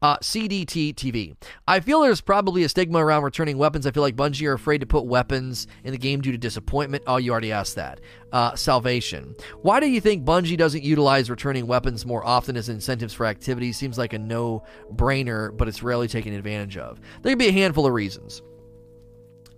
[0.00, 1.34] Uh, CDT TV.
[1.66, 3.84] I feel there's probably a stigma around returning weapons.
[3.84, 7.02] I feel like Bungie are afraid to put weapons in the game due to disappointment.
[7.08, 8.00] Oh, you already asked that.
[8.32, 9.34] Uh, salvation.
[9.62, 13.76] Why do you think Bungie doesn't utilize returning weapons more often as incentives for activities?
[13.76, 14.62] Seems like a no
[14.94, 17.00] brainer, but it's rarely taken advantage of.
[17.22, 18.40] There could be a handful of reasons.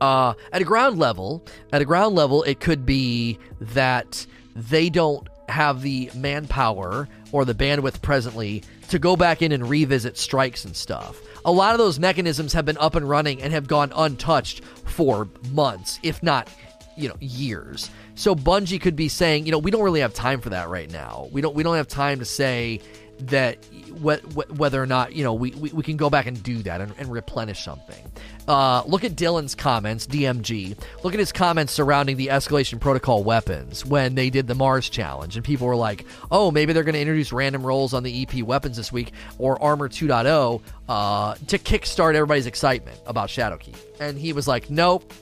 [0.01, 4.27] Uh, at a ground level, at a ground level, it could be that
[4.57, 10.17] they don't have the manpower or the bandwidth presently to go back in and revisit
[10.19, 11.21] strikes and stuff.
[11.45, 15.29] A lot of those mechanisms have been up and running and have gone untouched for
[15.53, 16.49] months, if not,
[16.97, 17.91] you know, years.
[18.15, 20.91] So Bungie could be saying, you know, we don't really have time for that right
[20.91, 21.29] now.
[21.33, 22.81] We don't we don't have time to say
[23.21, 23.59] that
[23.91, 26.93] whether or not you know we, we, we, can go back and do that and,
[26.99, 28.11] and replenish something
[28.49, 33.85] uh, look at dylan's comments dmg look at his comments surrounding the escalation protocol weapons
[33.85, 37.01] when they did the mars challenge and people were like oh maybe they're going to
[37.01, 42.15] introduce random rolls on the ep weapons this week or armor 2.0 uh, to kickstart
[42.15, 45.13] everybody's excitement about shadowkeep and he was like nope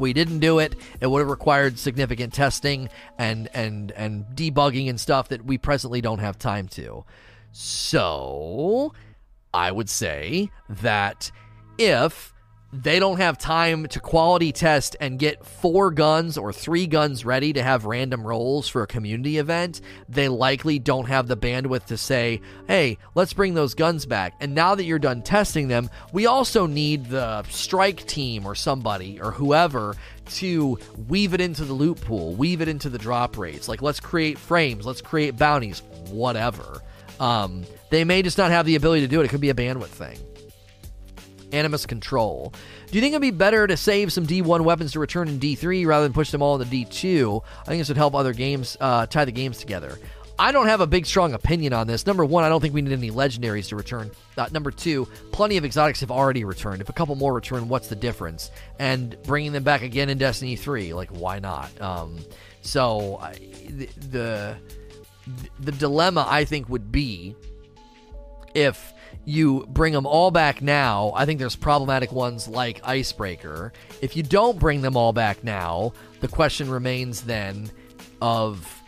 [0.00, 0.74] we didn't do it.
[1.00, 6.00] It would have required significant testing and and and debugging and stuff that we presently
[6.00, 7.04] don't have time to.
[7.52, 8.92] So,
[9.52, 11.30] I would say that
[11.78, 12.32] if
[12.72, 17.52] they don't have time to quality test and get four guns or three guns ready
[17.52, 21.96] to have random rolls for a community event, they likely don't have the bandwidth to
[21.96, 24.34] say, hey, let's bring those guns back.
[24.40, 29.20] And now that you're done testing them, we also need the strike team or somebody
[29.20, 33.68] or whoever to weave it into the loot pool, weave it into the drop rates.
[33.68, 36.82] Like, let's create frames, let's create bounties, whatever.
[37.20, 39.26] Um, they may just not have the ability to do it.
[39.26, 40.18] It could be a bandwidth thing.
[41.52, 42.52] Animus Control.
[42.86, 45.86] Do you think it'd be better to save some D1 weapons to return in D3
[45.86, 47.42] rather than push them all into D2?
[47.62, 49.98] I think this would help other games uh, tie the games together.
[50.38, 52.06] I don't have a big, strong opinion on this.
[52.06, 54.10] Number one, I don't think we need any legendaries to return.
[54.38, 56.80] Uh, number two, plenty of exotics have already returned.
[56.80, 58.50] If a couple more return, what's the difference?
[58.78, 61.78] And bringing them back again in Destiny 3, like, why not?
[61.78, 62.18] Um,
[62.62, 63.34] so, I,
[63.68, 64.56] the, the
[65.58, 67.34] the dilemma I think would be
[68.54, 68.92] if
[69.24, 73.72] you bring them all back now, I think there's problematic ones like Icebreaker.
[74.00, 77.70] If you don't bring them all back now, the question remains then
[78.20, 78.79] of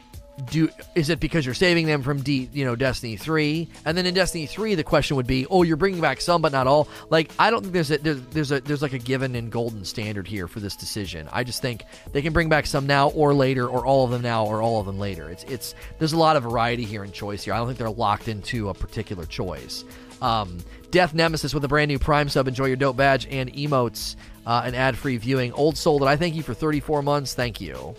[0.46, 4.06] do is it because you're saving them from D, you know Destiny 3 and then
[4.06, 6.88] in Destiny 3 the question would be oh you're bringing back some but not all.
[7.10, 9.84] Like I don't think there's a there's, there's a there's like a given and golden
[9.84, 11.28] standard here for this decision.
[11.32, 14.22] I just think they can bring back some now or later or all of them
[14.22, 15.28] now or all of them later.
[15.28, 17.52] It's it's there's a lot of variety here in choice here.
[17.54, 19.84] I don't think they're locked into a particular choice.
[20.22, 20.58] Um,
[20.90, 22.48] Death Nemesis with a brand new Prime sub.
[22.48, 24.16] Enjoy your dope badge and emotes
[24.46, 25.52] uh, and ad free viewing.
[25.52, 27.34] Old Soul that I thank you for 34 months.
[27.34, 27.94] Thank you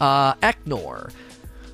[0.00, 1.12] uh, Eknor.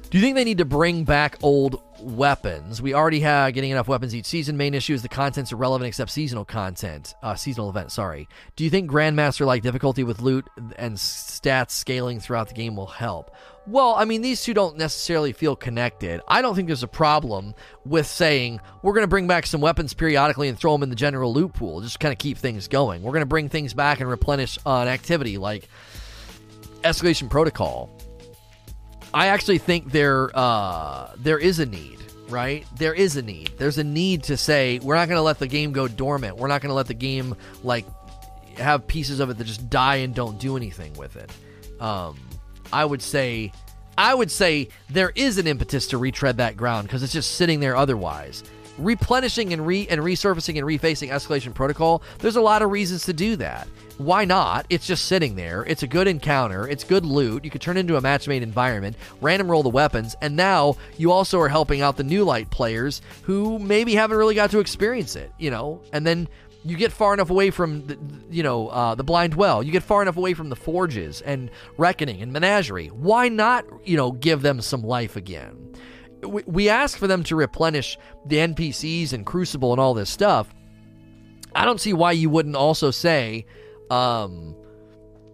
[0.08, 2.80] Do you think they need to bring back old weapons?
[2.80, 4.56] We already have getting enough weapons each season.
[4.56, 7.14] Main issue is the content's irrelevant except seasonal content.
[7.22, 8.28] Uh, seasonal event, sorry.
[8.54, 12.86] Do you think Grandmaster like difficulty with loot and stats scaling throughout the game will
[12.86, 13.34] help?
[13.66, 16.20] Well, I mean, these two don't necessarily feel connected.
[16.28, 17.54] I don't think there's a problem
[17.84, 20.94] with saying we're going to bring back some weapons periodically and throw them in the
[20.94, 23.02] general loot pool, just kind of keep things going.
[23.02, 25.68] We're going to bring things back and replenish an activity like
[26.82, 27.90] Escalation Protocol
[29.14, 31.98] I actually think there uh, there is a need,
[32.28, 32.66] right?
[32.76, 33.52] There is a need.
[33.58, 36.36] There's a need to say we're not going to let the game go dormant.
[36.36, 37.86] We're not going to let the game like
[38.58, 41.30] have pieces of it that just die and don't do anything with it.
[41.80, 42.18] Um,
[42.72, 43.52] I would say
[43.98, 47.60] I would say there is an impetus to retread that ground because it's just sitting
[47.60, 48.44] there otherwise
[48.78, 53.12] replenishing and re and resurfacing and refacing escalation protocol there's a lot of reasons to
[53.14, 53.66] do that
[53.98, 54.66] why not?
[54.68, 55.64] It's just sitting there.
[55.64, 56.68] It's a good encounter.
[56.68, 57.44] It's good loot.
[57.44, 61.12] You could turn into a match made environment random roll the weapons and now you
[61.12, 65.16] also are helping out the new light players who maybe haven't really got to experience
[65.16, 65.80] it you know?
[65.92, 66.28] And then
[66.64, 67.96] you get far enough away from the,
[68.28, 69.62] you know uh, the blind well.
[69.62, 72.88] You get far enough away from the forges and reckoning and menagerie.
[72.88, 75.74] Why not you know give them some life again?
[76.22, 80.52] We, we ask for them to replenish the NPCs and Crucible and all this stuff.
[81.54, 83.46] I don't see why you wouldn't also say,
[83.90, 84.56] um,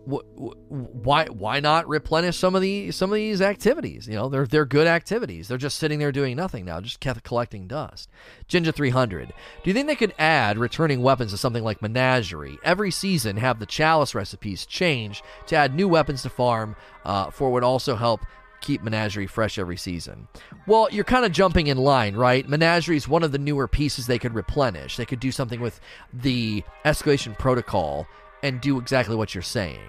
[0.05, 4.09] why why not replenish some of the some of these activities?
[4.09, 5.47] You know, they're they're good activities.
[5.47, 8.11] They're just sitting there doing nothing now, just collecting dust.
[8.49, 9.29] Jinja 300.
[9.29, 12.59] Do you think they could add returning weapons to something like Menagerie?
[12.65, 16.75] Every season, have the chalice recipes change to add new weapons to farm.
[17.05, 18.23] Uh, for would also help
[18.61, 20.27] keep Menagerie fresh every season?
[20.67, 22.49] Well, you're kind of jumping in line, right?
[22.49, 24.97] Menagerie is one of the newer pieces they could replenish.
[24.97, 25.81] They could do something with
[26.13, 28.07] the escalation protocol
[28.43, 29.81] and do exactly what you're saying.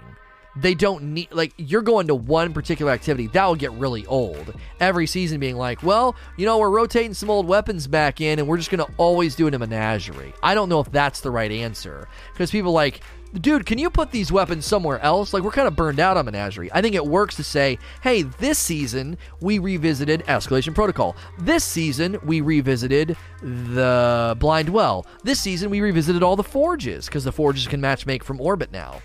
[0.56, 4.54] They don't need, like, you're going to one particular activity, that will get really old.
[4.80, 8.48] Every season being like, well, you know, we're rotating some old weapons back in and
[8.48, 10.34] we're just going to always do it in a menagerie.
[10.44, 12.08] I don't know if that's the right answer.
[12.34, 13.02] Because people like,
[13.34, 15.34] dude, can you put these weapons somewhere else?
[15.34, 16.72] Like, we're kind of burned out on Menagerie.
[16.72, 21.16] I think it works to say, hey, this season we revisited Escalation Protocol.
[21.40, 25.06] This season we revisited the Blind Well.
[25.24, 28.72] This season we revisited all the forges because the forges can match make from orbit
[28.72, 29.02] now.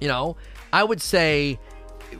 [0.00, 0.36] You know,
[0.72, 1.58] I would say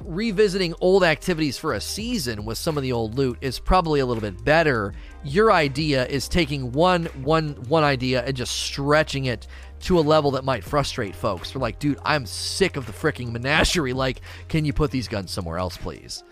[0.01, 4.07] revisiting old activities for a season with some of the old loot is probably a
[4.07, 4.95] little bit better.
[5.25, 9.47] Your idea is taking one one one idea and just stretching it
[9.83, 11.53] to a level that might frustrate folks.
[11.53, 13.93] They're like, dude, I'm sick of the freaking menagerie.
[13.93, 16.23] Like, can you put these guns somewhere else, please?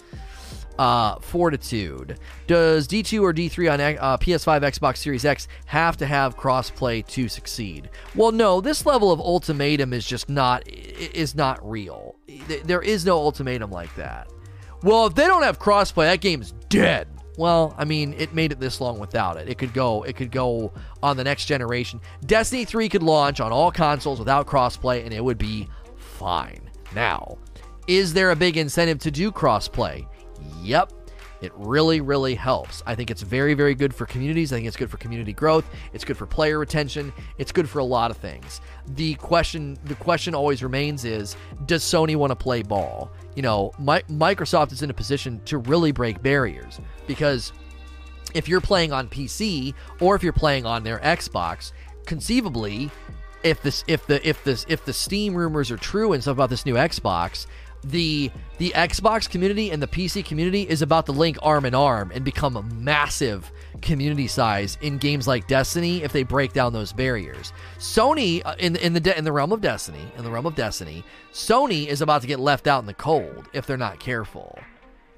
[0.79, 2.19] Uh, Fortitude.
[2.47, 7.29] Does D2 or D3 on uh, PS5, Xbox Series X have to have crossplay to
[7.29, 7.91] succeed?
[8.15, 8.63] Well, no.
[8.63, 12.17] This level of ultimatum is just not is not real.
[12.65, 14.29] There is no ultimatum like that.
[14.83, 17.09] Well, if they don't have crossplay, that game's dead.
[17.37, 19.49] Well, I mean, it made it this long without it.
[19.49, 20.73] It could go it could go
[21.03, 22.01] on the next generation.
[22.27, 26.69] Destiny 3 could launch on all consoles without crossplay and it would be fine.
[26.95, 27.39] Now,
[27.87, 30.07] is there a big incentive to do crossplay?
[30.63, 30.93] Yep.
[31.41, 32.83] It really, really helps.
[32.87, 34.53] I think it's very, very good for communities.
[34.53, 35.65] I think it's good for community growth.
[35.95, 37.13] It's good for player retention.
[37.39, 38.61] It's good for a lot of things.
[38.89, 43.11] The question, the question always remains: is Does Sony want to play ball?
[43.35, 47.53] You know, my, Microsoft is in a position to really break barriers because
[48.35, 51.73] if you're playing on PC or if you're playing on their Xbox,
[52.07, 52.91] conceivably,
[53.43, 56.51] if this, if the, if this, if the Steam rumors are true and stuff about
[56.51, 57.47] this new Xbox,
[57.83, 62.11] the the Xbox community and the PC community is about to link arm in arm
[62.15, 63.51] and become a massive
[63.81, 67.53] community size in games like Destiny if they break down those barriers.
[67.79, 71.05] Sony uh, in in the in the realm of Destiny, in the realm of Destiny,
[71.33, 74.59] Sony is about to get left out in the cold if they're not careful.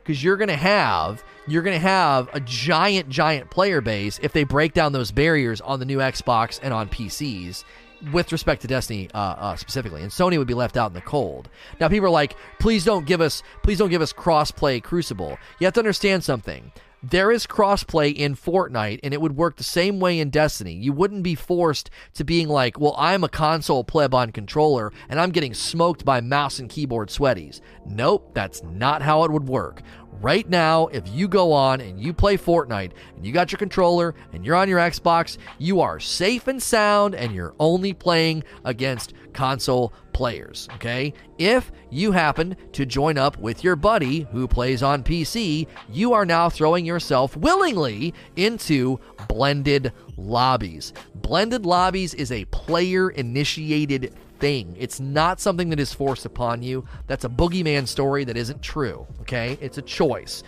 [0.02, 4.32] because you're going to have you're going to have a giant giant player base if
[4.32, 7.64] they break down those barriers on the new Xbox and on PCs
[8.12, 11.00] with respect to Destiny uh, uh, specifically, and Sony would be left out in the
[11.00, 11.48] cold.
[11.78, 15.66] Now, people are like, "Please don't give us, please don't give us crossplay Crucible." You
[15.66, 16.72] have to understand something.
[17.04, 20.72] There is crossplay in Fortnite, and it would work the same way in Destiny.
[20.72, 25.20] You wouldn't be forced to being like, "Well, I'm a console pleb on controller, and
[25.20, 29.82] I'm getting smoked by mouse and keyboard sweaties." Nope, that's not how it would work
[30.20, 34.14] right now, if you go on and you play Fortnite and you got your controller
[34.32, 39.14] and you're on your Xbox, you are safe and sound and you're only playing against
[39.32, 40.68] console players.
[40.74, 41.12] Okay?
[41.38, 46.26] If you happen to join up with your buddy who plays on PC, you are
[46.26, 50.92] now throwing yourself willingly into blended lobbies.
[51.14, 54.76] Blended lobbies is a player initiated thing.
[54.76, 56.84] It's not something that is forced upon you.
[57.06, 59.06] That's a boogeyman story that isn't true.
[59.20, 59.56] Okay?
[59.60, 60.42] It's a choice.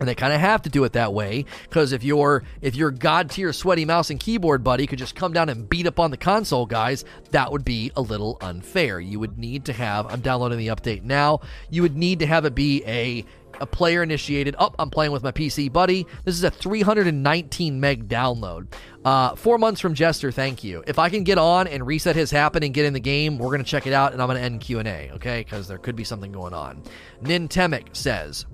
[0.00, 2.90] And they kind of have to do it that way because if your if your
[2.90, 6.10] god tier sweaty mouse and keyboard buddy could just come down and beat up on
[6.10, 8.98] the console guys, that would be a little unfair.
[8.98, 10.06] You would need to have.
[10.10, 11.40] I'm downloading the update now.
[11.70, 13.26] You would need to have it be a
[13.60, 14.56] a player initiated.
[14.58, 16.06] Oh, I'm playing with my PC buddy.
[16.24, 18.72] This is a 319 meg download.
[19.04, 20.82] Uh, four months from Jester, thank you.
[20.86, 23.50] If I can get on and reset his happen and get in the game, we're
[23.50, 25.40] gonna check it out, and I'm gonna end Q and A, okay?
[25.40, 26.82] Because there could be something going on.
[27.22, 28.46] Nintemic says.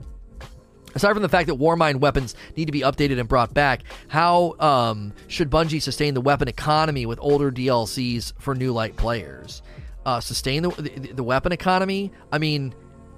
[0.95, 4.57] Aside from the fact that Warmind weapons need to be updated and brought back, how
[4.59, 9.63] um, should Bungie sustain the weapon economy with older DLCs for new light players?
[10.05, 12.11] Uh, sustain the, the, the weapon economy?
[12.33, 12.75] I mean,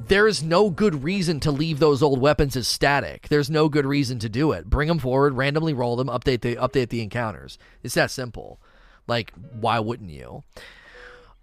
[0.09, 3.29] there is no good reason to leave those old weapons as static.
[3.29, 4.69] There's no good reason to do it.
[4.69, 7.59] Bring them forward, randomly roll them, update the update the encounters.
[7.83, 8.61] It's that simple.
[9.07, 10.45] Like, why wouldn't you?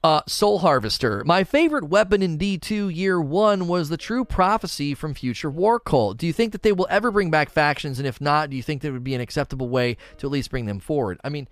[0.01, 1.23] Uh, Soul Harvester.
[1.25, 6.17] My favorite weapon in D2 Year 1 was the True Prophecy from Future War Cult.
[6.17, 7.99] Do you think that they will ever bring back factions?
[7.99, 10.51] And if not, do you think there would be an acceptable way to at least
[10.51, 11.19] bring them forward?
[11.21, 11.49] I mean,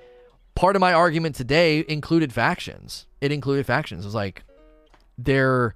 [0.56, 3.06] part of my argument today included factions.
[3.20, 4.06] It included factions.
[4.06, 4.44] It was like,
[5.18, 5.76] they're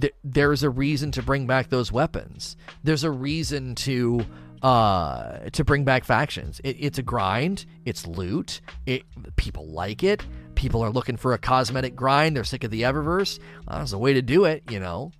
[0.00, 2.56] th- there's a reason to bring back those weapons.
[2.84, 4.24] There's a reason to
[4.62, 6.60] uh to bring back factions.
[6.64, 7.64] It, it's a grind.
[7.84, 8.60] It's loot.
[8.86, 9.04] It
[9.36, 10.24] people like it.
[10.54, 12.36] People are looking for a cosmetic grind.
[12.36, 13.38] They're sick of the Eververse.
[13.66, 14.64] Well, that's a way to do it.
[14.70, 15.12] You know,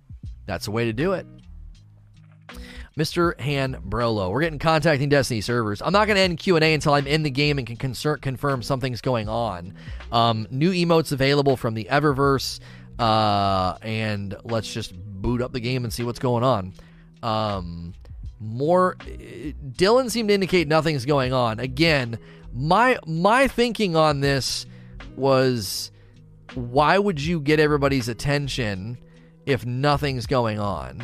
[0.45, 1.25] that's a way to do it.
[2.97, 3.39] Mr.
[3.39, 4.29] Han Brolo.
[4.29, 5.81] We're getting contacting Destiny servers.
[5.81, 8.99] I'm not going to end Q&A until I'm in the game and can confirm something's
[8.99, 9.73] going on.
[10.11, 12.59] Um, new emotes available from the Eververse.
[12.99, 16.73] Uh, and let's just boot up the game and see what's going on.
[17.23, 17.93] Um,
[18.39, 21.59] more, Dylan seemed to indicate nothing's going on.
[21.59, 22.19] Again,
[22.53, 24.65] my my thinking on this
[25.15, 25.91] was,
[26.53, 28.97] why would you get everybody's attention
[29.45, 31.01] if nothing's going on?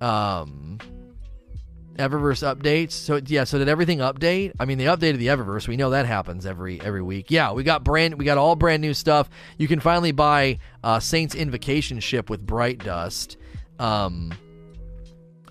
[0.00, 0.69] Um,
[2.00, 2.92] Eververse updates.
[2.92, 4.52] So yeah, so did everything update?
[4.58, 5.68] I mean, they updated the Eververse.
[5.68, 7.30] We know that happens every every week.
[7.30, 9.30] Yeah, we got brand we got all brand new stuff.
[9.58, 13.36] You can finally buy uh, Saints Invocation ship with Bright Dust.
[13.78, 14.32] Um,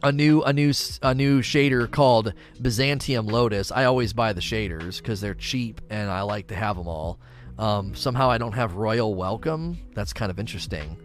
[0.03, 3.71] a new a new a new shader called Byzantium Lotus.
[3.71, 7.19] I always buy the shaders because they're cheap and I like to have them all.
[7.57, 9.77] Um, somehow I don't have Royal Welcome.
[9.93, 10.97] That's kind of interesting.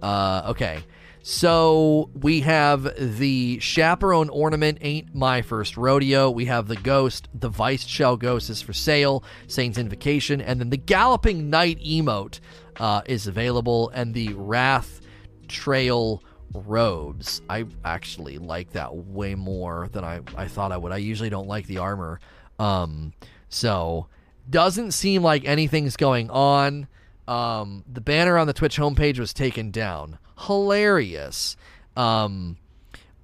[0.00, 0.84] Uh, okay.
[1.28, 6.30] So we have the chaperone ornament, ain't my first rodeo.
[6.30, 10.70] We have the ghost, the vice shell ghost is for sale, Saint's Invocation, and then
[10.70, 12.38] the galloping knight emote
[12.78, 15.00] uh, is available, and the wrath
[15.48, 16.22] trail
[16.54, 17.42] robes.
[17.50, 20.92] I actually like that way more than I, I thought I would.
[20.92, 22.20] I usually don't like the armor.
[22.60, 23.14] Um,
[23.48, 24.06] so
[24.48, 26.86] doesn't seem like anything's going on.
[27.26, 31.56] Um, the banner on the Twitch homepage was taken down hilarious.
[31.96, 32.56] Um,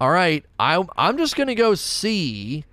[0.00, 2.64] all right, I, I'm just gonna go see.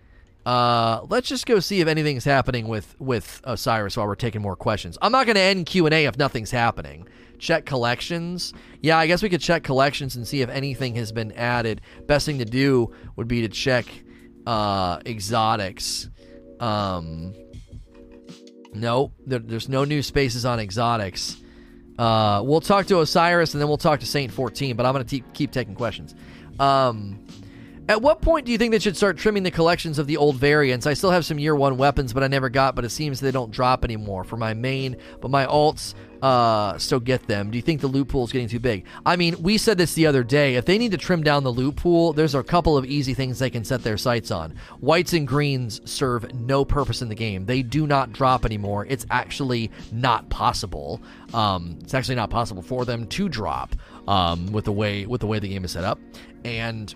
[0.45, 4.55] Uh, let's just go see if anything's happening with with Osiris while we're taking more
[4.55, 4.97] questions.
[5.01, 7.07] I'm not gonna end Q and A if nothing's happening.
[7.37, 8.53] Check collections.
[8.81, 11.81] Yeah, I guess we could check collections and see if anything has been added.
[12.05, 13.85] Best thing to do would be to check
[14.45, 16.09] uh, exotics.
[16.59, 17.33] Um,
[18.73, 21.37] no, there, there's no new spaces on exotics.
[21.99, 25.05] Uh, we'll talk to Osiris and then we'll talk to Saint 14, but I'm going
[25.05, 26.15] to keep taking questions.
[26.57, 27.19] Um,
[27.89, 30.35] at what point do you think they should start trimming the collections of the old
[30.35, 30.85] variants?
[30.85, 33.31] I still have some year one weapons, but I never got, but it seems they
[33.31, 37.49] don't drop anymore for my main, but my alts uh, still get them.
[37.49, 38.85] Do you think the loot pool is getting too big?
[39.07, 40.53] I mean, we said this the other day.
[40.53, 43.39] If they need to trim down the loot pool, there's a couple of easy things
[43.39, 44.53] they can set their sights on.
[44.81, 47.47] Whites and greens serve no purpose in the game.
[47.47, 48.85] They do not drop anymore.
[48.87, 51.01] It's actually not possible.
[51.33, 53.75] Um, it's actually not possible for them to drop
[54.07, 55.99] um, with the way with the way the game is set up.
[56.45, 56.93] And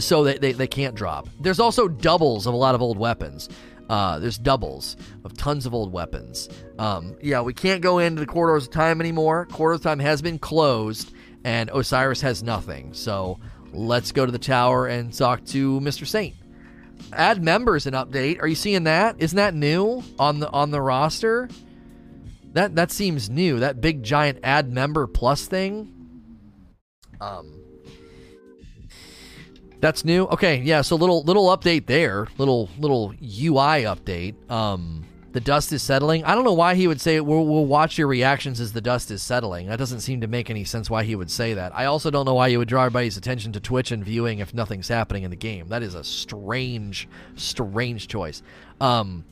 [0.00, 1.28] so they, they, they can't drop.
[1.40, 3.48] There's also doubles of a lot of old weapons.
[3.88, 6.48] Uh, there's doubles of tons of old weapons.
[6.78, 9.46] Um, yeah, we can't go into the corridors of time anymore.
[9.46, 11.12] Corridors of time has been closed,
[11.44, 12.94] and Osiris has nothing.
[12.94, 13.40] So
[13.72, 16.06] let's go to the tower and talk to Mr.
[16.06, 16.36] Saint.
[17.12, 18.40] Add members an update.
[18.40, 19.16] Are you seeing that?
[19.18, 21.48] Isn't that new on the on the roster?
[22.52, 23.58] That that seems new.
[23.58, 25.92] That big giant add member plus thing.
[27.20, 27.59] Um,
[29.80, 30.24] that's new.
[30.26, 30.82] Okay, yeah.
[30.82, 32.28] So little little update there.
[32.38, 34.34] Little little UI update.
[34.50, 36.24] Um, the dust is settling.
[36.24, 39.12] I don't know why he would say we'll, we'll watch your reactions as the dust
[39.12, 39.68] is settling.
[39.68, 41.72] That doesn't seem to make any sense why he would say that.
[41.74, 44.52] I also don't know why you would draw everybody's attention to Twitch and viewing if
[44.52, 45.68] nothing's happening in the game.
[45.68, 48.42] That is a strange, strange choice.
[48.80, 49.24] Um,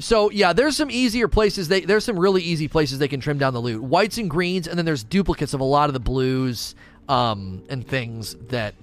[0.00, 1.68] so yeah, there's some easier places.
[1.68, 3.82] They there's some really easy places they can trim down the loot.
[3.82, 6.74] Whites and greens, and then there's duplicates of a lot of the blues
[7.08, 8.74] um, and things that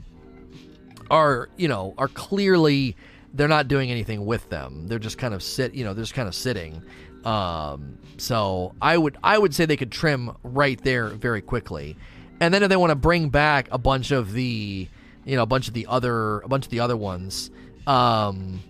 [1.09, 2.95] are you know are clearly
[3.33, 4.87] they're not doing anything with them.
[4.87, 6.81] They're just kind of sit, you know, they're just kind of sitting.
[7.23, 11.97] Um, so I would I would say they could trim right there very quickly,
[12.39, 14.87] and then if they want to bring back a bunch of the,
[15.25, 17.51] you know, a bunch of the other a bunch of the other ones,
[17.85, 18.61] um,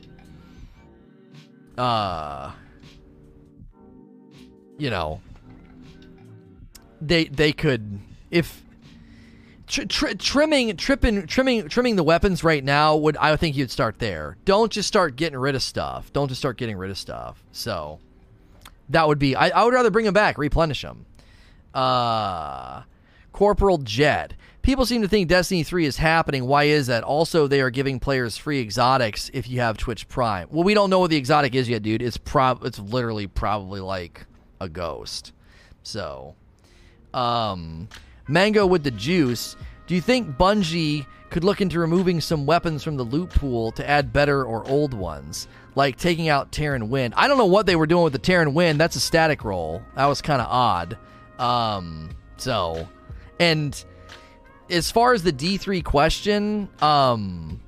[1.77, 2.51] uh,
[4.77, 5.21] you know,
[6.99, 7.99] they they could
[8.31, 8.63] if
[9.67, 13.99] tr- tr- trimming, tripping, trimming, trimming the weapons right now would I think you'd start
[13.99, 14.37] there.
[14.45, 16.11] Don't just start getting rid of stuff.
[16.13, 17.43] Don't just start getting rid of stuff.
[17.51, 17.99] So
[18.89, 19.35] that would be.
[19.35, 21.05] I, I would rather bring them back, replenish them.
[21.73, 22.83] Uh,
[23.31, 24.33] Corporal Jet.
[24.61, 26.45] People seem to think Destiny 3 is happening.
[26.45, 27.03] Why is that?
[27.03, 30.47] Also, they are giving players free exotics if you have Twitch Prime.
[30.51, 32.01] Well, we don't know what the exotic is yet, dude.
[32.01, 34.25] It's prob it's literally probably like
[34.59, 35.31] a ghost.
[35.83, 36.35] So,
[37.13, 37.87] um,
[38.27, 39.55] Mango with the juice.
[39.87, 43.89] Do you think Bungie could look into removing some weapons from the loot pool to
[43.89, 47.13] add better or old ones, like taking out Terran Wind?
[47.17, 48.79] I don't know what they were doing with the Terran Wind.
[48.79, 49.81] That's a static roll.
[49.95, 50.97] That was kind of odd.
[51.39, 52.87] Um, so,
[53.39, 53.83] and
[54.69, 57.61] as far as the D3 question, um,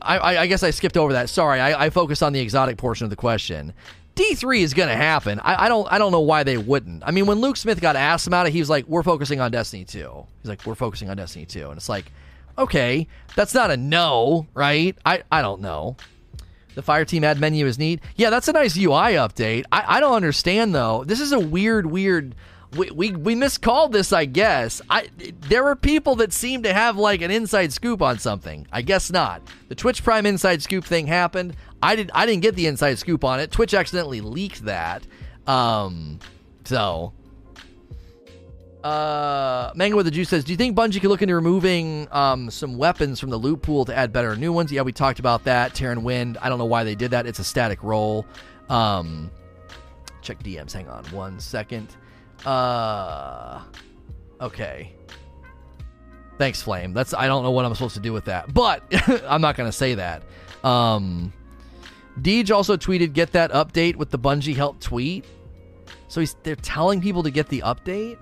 [0.00, 1.30] I, I, guess I skipped over that.
[1.30, 3.72] Sorry, I, I focused on the exotic portion of the question.
[4.14, 5.40] D3 is going to happen.
[5.40, 7.02] I, I, don't I don't know why they wouldn't.
[7.04, 9.50] I mean, when Luke Smith got asked about it, he was like, "We're focusing on
[9.50, 12.12] Destiny 2." He's like, "We're focusing on Destiny 2." And it's like,
[12.56, 14.96] "Okay, that's not a no, right?
[15.04, 15.96] I I don't know."
[16.74, 18.00] The fire team ad menu is neat.
[18.16, 19.64] Yeah, that's a nice UI update.
[19.70, 21.04] I, I don't understand though.
[21.04, 22.34] This is a weird weird
[22.76, 24.82] we, we, we miscalled this, I guess.
[24.90, 25.08] I
[25.48, 28.66] there were people that seem to have like an inside scoop on something.
[28.72, 29.42] I guess not.
[29.68, 31.56] The Twitch Prime inside scoop thing happened.
[31.84, 33.50] I did I didn't get the inside scoop on it.
[33.50, 35.06] Twitch accidentally leaked that.
[35.46, 36.18] Um,
[36.64, 37.12] so
[38.82, 42.50] uh, Mango with the Juice says, "Do you think Bungie could look into removing um,
[42.50, 45.44] some weapons from the loot pool to add better new ones?" Yeah, we talked about
[45.44, 45.74] that.
[45.74, 46.38] Terran Wind.
[46.40, 47.26] I don't know why they did that.
[47.26, 48.26] It's a static roll.
[48.70, 49.30] Um,
[50.22, 50.72] check DMs.
[50.72, 51.96] Hang on one second.
[52.46, 53.62] Uh,
[54.40, 54.92] okay.
[56.38, 56.94] Thanks, Flame.
[56.94, 58.82] That's I don't know what I'm supposed to do with that, but
[59.28, 60.22] I'm not gonna say that.
[60.62, 61.32] Um,
[62.20, 65.24] Deej also tweeted, "Get that update with the Bungie help tweet."
[66.08, 68.18] So he's they're telling people to get the update.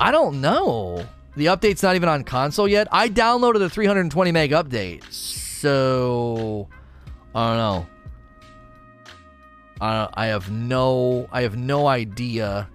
[0.00, 1.06] I don't know.
[1.36, 2.88] The update's not even on console yet.
[2.90, 6.68] I downloaded the 320 meg update, so
[7.34, 7.86] I don't know.
[9.80, 12.68] I, I have no I have no idea.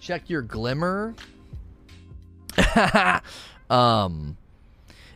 [0.00, 1.14] Check your glimmer.
[3.70, 4.36] um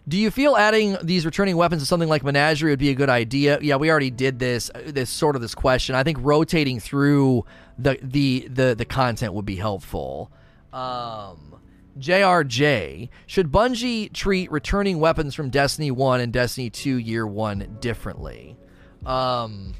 [0.09, 3.09] do you feel adding these returning weapons to something like Menagerie would be a good
[3.09, 3.59] idea?
[3.61, 4.71] Yeah, we already did this.
[4.87, 5.97] This sort of this question.
[5.97, 7.45] I think rotating through
[7.77, 10.31] the the the, the content would be helpful.
[10.73, 11.57] Um,
[11.99, 18.57] JRJ, should Bungie treat returning weapons from Destiny 1 and Destiny 2 Year 1 differently?
[19.05, 19.75] Um,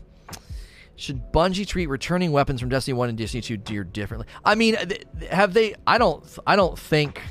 [0.97, 4.27] should Bungie treat returning weapons from Destiny 1 and Destiny 2 Year differently?
[4.45, 4.77] I mean,
[5.31, 7.23] have they I don't I don't think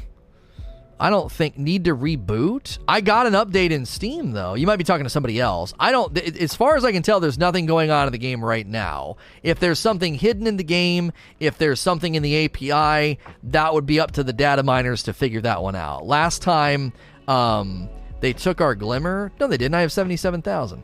[0.97, 2.77] I don't think need to reboot.
[2.87, 4.53] I got an update in Steam though.
[4.53, 5.73] You might be talking to somebody else.
[5.77, 8.43] I don't as far as I can tell there's nothing going on in the game
[8.43, 9.17] right now.
[9.43, 13.85] If there's something hidden in the game, if there's something in the API, that would
[13.85, 16.05] be up to the data miners to figure that one out.
[16.05, 16.93] Last time
[17.27, 17.89] um,
[18.21, 19.33] they took our glimmer.
[19.39, 19.75] No, they didn't.
[19.75, 20.81] I have 77,000.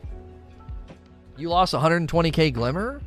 [1.38, 3.00] You lost 120k glimmer?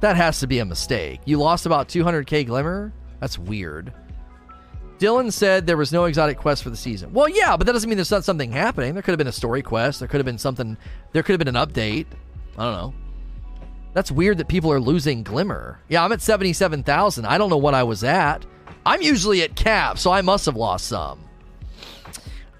[0.00, 1.20] That has to be a mistake.
[1.24, 2.92] You lost about 200k glimmer?
[3.20, 3.92] That's weird.
[5.04, 7.12] Dylan said there was no exotic quest for the season.
[7.12, 8.94] Well, yeah, but that doesn't mean there's not something happening.
[8.94, 9.98] There could have been a story quest.
[9.98, 10.78] There could have been something.
[11.12, 12.06] There could have been an update.
[12.56, 12.94] I don't know.
[13.92, 15.78] That's weird that people are losing Glimmer.
[15.90, 17.26] Yeah, I'm at 77,000.
[17.26, 18.46] I don't know what I was at.
[18.86, 21.20] I'm usually at cap, so I must have lost some.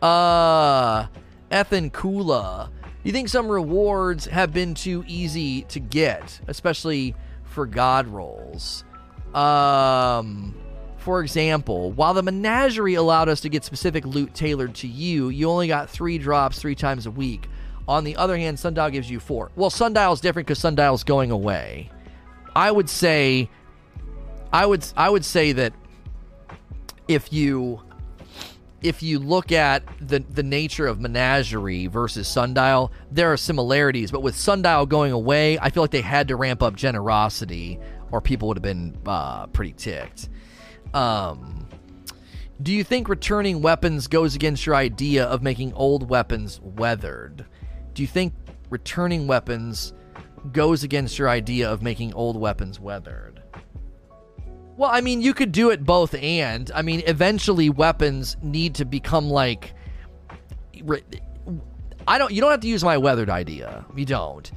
[0.02, 1.06] Uh,
[1.50, 2.68] Ethan Kula.
[3.04, 7.14] You think some rewards have been too easy to get, especially
[7.44, 8.84] for god rolls?
[9.34, 10.54] Um,
[11.04, 15.50] for example, while the menagerie allowed us to get specific loot tailored to you, you
[15.50, 17.46] only got three drops three times a week.
[17.86, 19.50] On the other hand, Sundial gives you four.
[19.54, 21.90] Well, Sundial's different because Sundial's going away.
[22.56, 23.50] I would say,
[24.50, 25.74] I would I would say that
[27.06, 27.82] if you
[28.80, 34.10] if you look at the the nature of Menagerie versus Sundial, there are similarities.
[34.10, 37.78] But with Sundial going away, I feel like they had to ramp up generosity,
[38.10, 40.30] or people would have been uh, pretty ticked.
[40.94, 41.68] Um,
[42.62, 47.44] do you think returning weapons goes against your idea of making old weapons weathered?
[47.94, 48.32] Do you think
[48.70, 49.92] returning weapons
[50.52, 53.42] goes against your idea of making old weapons weathered?
[54.76, 56.70] Well, I mean, you could do it both and.
[56.74, 59.74] I mean, eventually weapons need to become like
[62.06, 63.84] I don't you don't have to use my weathered idea.
[63.96, 64.50] You don't.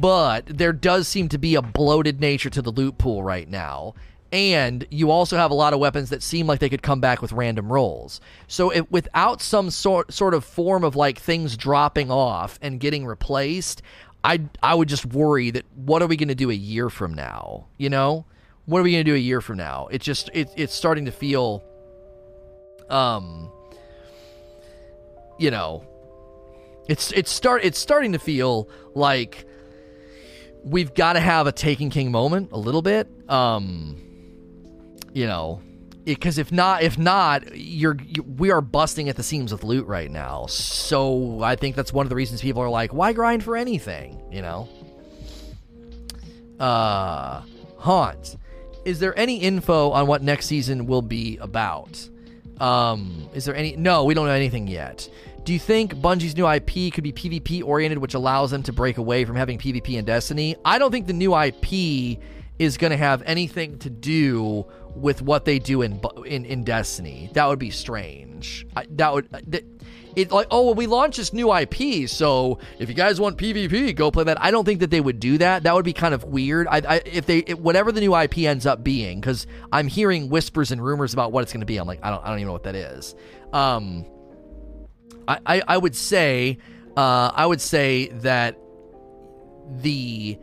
[0.00, 3.94] But there does seem to be a bloated nature to the loot pool right now.
[4.32, 7.20] And you also have a lot of weapons that seem like they could come back
[7.20, 8.20] with random rolls.
[8.48, 13.82] So without some sort sort of form of like things dropping off and getting replaced,
[14.24, 17.12] I I would just worry that what are we going to do a year from
[17.12, 17.66] now?
[17.76, 18.24] You know?
[18.66, 19.88] what are we going to do a year from now?
[19.90, 21.62] It just it, it's starting to feel
[22.90, 23.50] um
[25.38, 25.84] you know
[26.88, 29.46] it's it's start it's starting to feel like
[30.62, 34.11] we've got to have a Taken King moment a little bit um
[35.12, 35.60] you know
[36.04, 39.86] because if not if not you're you, we are busting at the seams with loot
[39.86, 43.42] right now so i think that's one of the reasons people are like why grind
[43.42, 44.68] for anything you know
[46.58, 47.42] uh
[47.78, 48.36] haunt
[48.84, 52.08] is there any info on what next season will be about?
[52.58, 53.76] Um, is there any?
[53.76, 55.08] No, we don't know anything yet.
[55.44, 58.98] Do you think Bungie's new IP could be PvP oriented, which allows them to break
[58.98, 60.56] away from having PvP in Destiny?
[60.64, 62.18] I don't think the new IP
[62.62, 67.30] is going to have anything to do with what they do in in, in Destiny.
[67.34, 68.66] That would be strange.
[68.76, 69.64] I, that would that,
[70.14, 73.96] it like oh well we launched this new IP so if you guys want PvP
[73.96, 74.40] go play that.
[74.40, 75.64] I don't think that they would do that.
[75.64, 76.66] That would be kind of weird.
[76.68, 80.28] I, I if they it, whatever the new IP ends up being because I'm hearing
[80.28, 81.78] whispers and rumors about what it's going to be.
[81.78, 83.14] I'm like I don't I don't even know what that is.
[83.52, 84.06] Um
[85.26, 86.58] I I, I would say
[86.96, 88.58] uh I would say that
[89.80, 90.38] the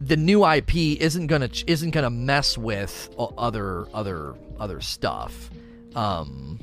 [0.00, 5.50] the new IP isn't gonna isn't gonna mess with other other other stuff
[5.94, 6.58] um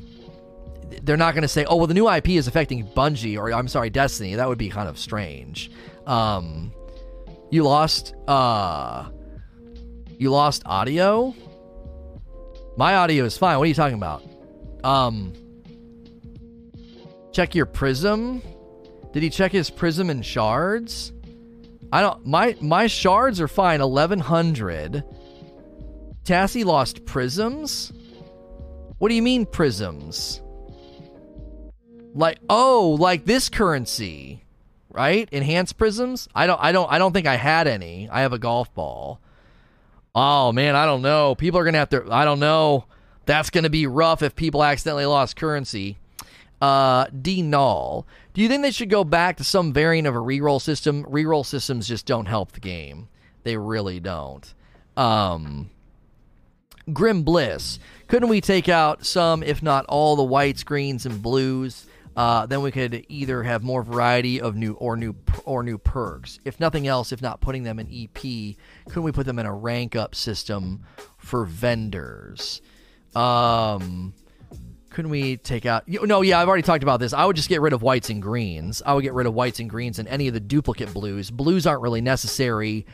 [1.03, 3.89] they're not to say, "Oh, well, the new IP is affecting Bungie," or I'm sorry,
[3.89, 4.35] Destiny.
[4.35, 5.71] That would be kind of strange.
[6.05, 6.71] Um,
[7.49, 9.09] you lost, uh,
[10.17, 11.33] you lost audio.
[12.77, 13.57] My audio is fine.
[13.57, 14.23] What are you talking about?
[14.83, 15.33] Um,
[17.31, 18.41] check your prism.
[19.13, 21.13] Did he check his prism and shards?
[21.91, 22.25] I don't.
[22.25, 23.81] My my shards are fine.
[23.81, 25.03] Eleven hundred.
[26.23, 27.93] Tassie lost prisms.
[28.97, 30.41] What do you mean prisms?
[32.15, 34.41] like oh like this currency
[34.89, 38.31] right enhanced prisms i don't i don't i don't think i had any i have
[38.31, 39.19] a golf ball
[40.15, 42.85] oh man i don't know people are gonna have to i don't know
[43.25, 45.97] that's gonna be rough if people accidentally lost currency
[46.61, 50.19] uh d null do you think they should go back to some variant of a
[50.19, 51.03] reroll system?
[51.05, 53.07] Reroll systems just don't help the game.
[53.43, 54.53] They really don't.
[54.97, 55.69] Um
[56.93, 57.79] grim bliss.
[58.07, 61.87] Couldn't we take out some if not all the whites greens and blues?
[62.15, 66.39] Uh, then we could either have more variety of new or new or new perks.
[66.45, 68.55] If nothing else, if not putting them in EP,
[68.87, 70.83] couldn't we put them in a rank up system
[71.17, 72.61] for vendors?
[73.13, 74.13] Um,
[74.95, 75.83] couldn't we take out?
[75.89, 77.11] No, yeah, I've already talked about this.
[77.11, 78.81] I would just get rid of whites and greens.
[78.85, 81.29] I would get rid of whites and greens and any of the duplicate blues.
[81.29, 82.85] Blues aren't really necessary.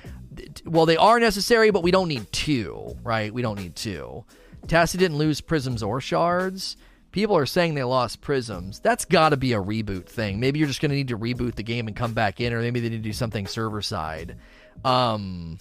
[0.66, 3.32] Well, they are necessary, but we don't need two, right?
[3.32, 4.26] We don't need two.
[4.66, 6.76] Tassie didn't lose prisms or shards.
[7.12, 8.80] People are saying they lost prisms.
[8.80, 10.40] That's got to be a reboot thing.
[10.40, 12.80] Maybe you're just to need to reboot the game and come back in, or maybe
[12.80, 14.38] they need to do something server side.
[14.84, 15.60] Um,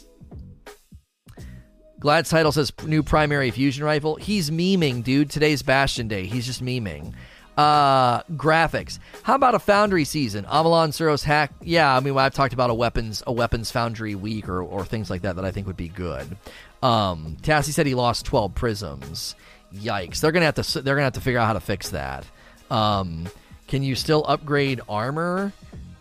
[2.00, 4.16] Glad's title says new primary fusion rifle.
[4.16, 5.30] He's memeing, dude.
[5.30, 6.24] Today's Bastion Day.
[6.24, 7.12] He's just memeing.
[7.58, 8.98] Uh, graphics.
[9.22, 10.46] How about a Foundry season?
[10.46, 11.50] Omolon, Suros, Hakke.
[11.62, 15.10] Yeah, I mean, I've talked about a weapons a weapons Foundry week or, or things
[15.10, 16.38] like that that I think would be good.
[16.82, 19.34] Um, Tassie said he lost 12 prisms.
[19.74, 20.20] Yikes!
[20.20, 22.24] They're gonna have to they're gonna have to figure out how to fix that.
[22.70, 23.28] Um,
[23.68, 25.52] can you still upgrade armor?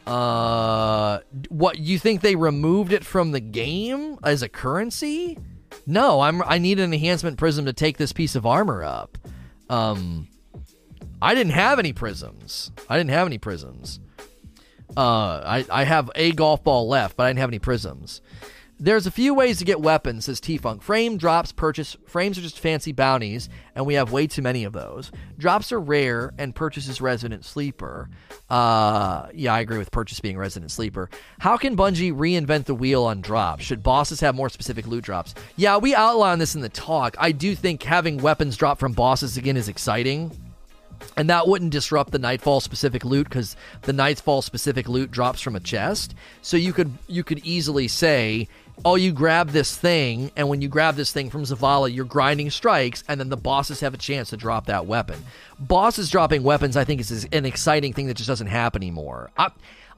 [0.08, 1.20] Uh,
[1.50, 5.38] what you think they removed it from the game as a currency?
[5.90, 9.18] No, I'm I need an enhancement prism to take this piece of armor up.
[9.72, 10.28] Um,
[11.20, 12.72] I didn't have any prisms.
[12.88, 14.00] I didn't have any prisms.
[14.96, 18.22] Uh, I, I have a golf ball left, but I didn't have any prisms.
[18.82, 20.82] There's a few ways to get weapons, says T Funk.
[20.82, 21.98] Frame drops purchase.
[22.06, 25.12] Frames are just fancy bounties, and we have way too many of those.
[25.38, 28.10] Drops are rare, and purchase is resident sleeper.
[28.50, 31.10] Uh, yeah, I agree with purchase being resident sleeper.
[31.40, 33.66] How can Bungie reinvent the wheel on drops?
[33.66, 35.36] Should bosses have more specific loot drops?
[35.58, 37.18] Yeah, we outlined this in the talk.
[37.20, 40.32] I do think having weapons drop from bosses again is exciting
[41.18, 45.56] and that wouldn't disrupt the nightfall specific loot because the nightfall specific loot drops from
[45.56, 48.48] a chest so you could you could easily say
[48.86, 52.50] oh you grab this thing and when you grab this thing from zavala you're grinding
[52.50, 55.24] strikes and then the bosses have a chance to drop that weapon
[55.60, 59.52] bosses dropping weapons i think is an exciting thing that just doesn't happen anymore I,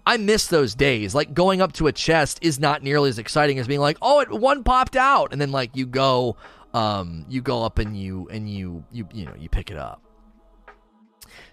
[0.06, 1.14] I miss those days.
[1.14, 4.20] Like going up to a chest is not nearly as exciting as being like, "Oh,
[4.20, 6.38] it one popped out," and then like you go,
[6.74, 10.02] um, you go up and you and you you you know you pick it up.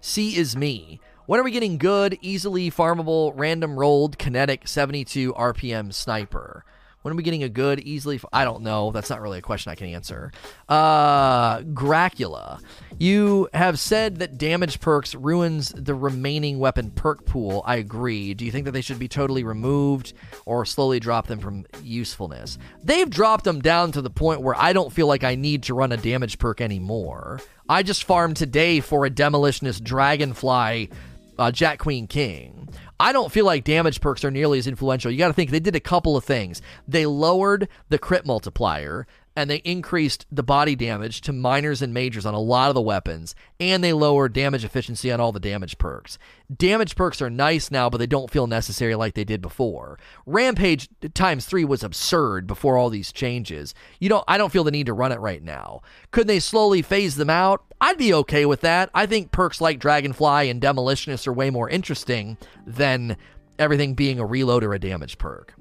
[0.01, 1.01] C is me.
[1.27, 6.65] When are we getting good, easily farmable, random rolled, kinetic 72 RPM sniper?
[7.09, 8.21] When are we getting a good, easily?
[8.35, 8.91] I don't know.
[8.91, 10.31] That's not really a question I can answer.
[10.69, 12.61] Uh, Gracula,
[12.99, 17.63] you have said that damage perks ruins the remaining weapon perk pool.
[17.65, 18.35] I agree.
[18.35, 20.13] Do you think that they should be totally removed
[20.45, 22.59] or slowly drop them from usefulness?
[22.85, 25.75] They've dropped them down to the point where I don't feel like I need to
[25.75, 27.41] run a damage perk anymore.
[27.71, 30.91] I just farmed today for a demolitionist dragonfly
[31.39, 32.69] uh, Jack Queen King.
[33.01, 35.11] I don't feel like damage perks are nearly as influential.
[35.11, 36.61] You got to think they did a couple of things.
[36.87, 39.07] They lowered the crit multiplier
[39.39, 42.81] and they increased the body damage to minors and majors on a lot of the
[42.81, 46.19] weapons, and they lowered damage efficiency on all the damage perks.
[46.55, 49.97] Damage perks are nice now, but they don't feel necessary like they did before.
[50.27, 53.75] Rampage times three was absurd before all these changes.
[54.01, 55.83] You know, I don't feel the need to run it right now.
[56.11, 57.63] Could they slowly phase them out?
[57.81, 58.91] I'd be okay with that.
[58.93, 63.17] I think perks like Dragonfly and Demolitionist are way more interesting than
[63.57, 65.55] everything being a reload or a damage perk.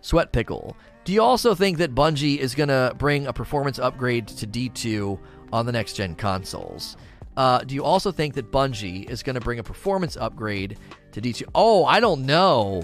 [0.00, 0.76] Sweat Pickle.
[1.08, 5.18] Do you also think that Bungie is going to bring a performance upgrade to D2
[5.54, 6.98] on the next gen consoles?
[7.34, 10.76] Uh, do you also think that Bungie is going to bring a performance upgrade
[11.12, 11.44] to D2?
[11.54, 12.82] Oh, I don't know.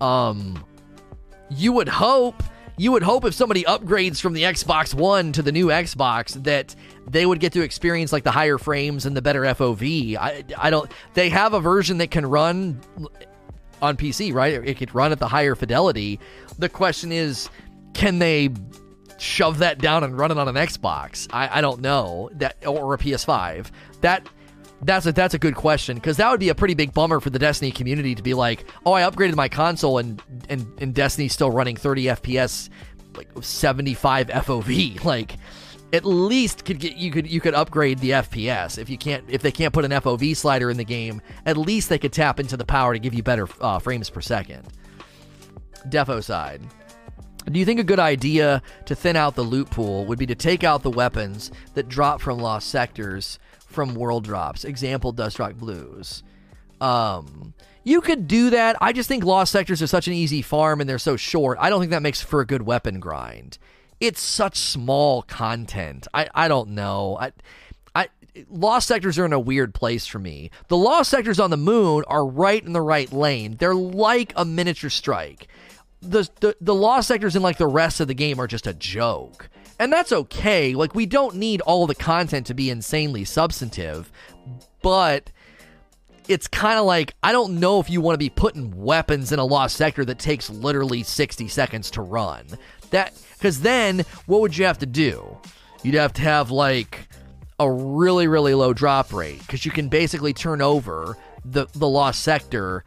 [0.00, 0.64] Um,
[1.50, 2.42] you would hope.
[2.78, 6.74] You would hope if somebody upgrades from the Xbox One to the new Xbox that
[7.06, 10.16] they would get to experience like the higher frames and the better FOV.
[10.16, 10.90] I, I don't.
[11.12, 12.80] They have a version that can run
[13.82, 14.54] on PC, right?
[14.54, 16.18] It could run at the higher fidelity.
[16.58, 17.50] The question is,
[17.96, 18.50] can they
[19.18, 21.26] shove that down and run it on an Xbox?
[21.32, 23.70] I, I don't know that or a PS5.
[24.02, 24.28] That
[24.82, 27.30] that's a that's a good question because that would be a pretty big bummer for
[27.30, 31.32] the Destiny community to be like, oh, I upgraded my console and and and Destiny's
[31.32, 32.68] still running 30 FPS,
[33.16, 35.04] like 75 FOV.
[35.06, 35.36] Like,
[35.92, 39.40] at least could get you could you could upgrade the FPS if you can't if
[39.40, 41.22] they can't put an FOV slider in the game.
[41.46, 44.20] At least they could tap into the power to give you better uh, frames per
[44.20, 44.66] second.
[45.88, 46.60] Defo side.
[47.50, 50.34] Do you think a good idea to thin out the loot pool would be to
[50.34, 54.64] take out the weapons that drop from lost sectors from world drops?
[54.64, 56.24] Example Dustrock Blues.
[56.80, 58.76] Um, you could do that.
[58.80, 61.56] I just think lost sectors are such an easy farm and they're so short.
[61.60, 63.58] I don't think that makes for a good weapon grind.
[64.00, 66.08] It's such small content.
[66.12, 67.16] I, I don't know.
[67.18, 67.32] I,
[67.94, 68.08] I
[68.50, 70.50] lost sectors are in a weird place for me.
[70.66, 73.56] The lost sectors on the moon are right in the right lane.
[73.56, 75.46] They're like a miniature strike
[76.06, 78.74] the, the the lost sectors in like the rest of the game are just a
[78.74, 79.48] joke.
[79.78, 80.74] And that's okay.
[80.74, 84.10] Like we don't need all the content to be insanely substantive,
[84.82, 85.30] but
[86.28, 89.38] it's kind of like I don't know if you want to be putting weapons in
[89.38, 92.46] a lost sector that takes literally 60 seconds to run.
[92.90, 95.36] That cuz then what would you have to do?
[95.82, 97.08] You'd have to have like
[97.58, 102.22] a really really low drop rate cuz you can basically turn over the the lost
[102.22, 102.84] sector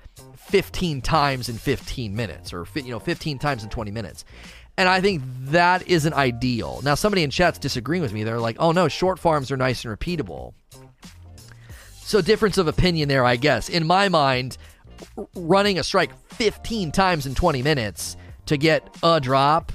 [0.49, 4.25] 15 times in 15 minutes or you know 15 times in 20 minutes.
[4.77, 6.81] And i think that isn't ideal.
[6.83, 8.23] Now somebody in chat's disagreeing with me.
[8.23, 10.53] They're like oh no short farms are nice and repeatable.
[12.01, 13.69] So difference of opinion there i guess.
[13.69, 14.57] In my mind
[15.35, 19.71] running a strike 15 times in 20 minutes to get a drop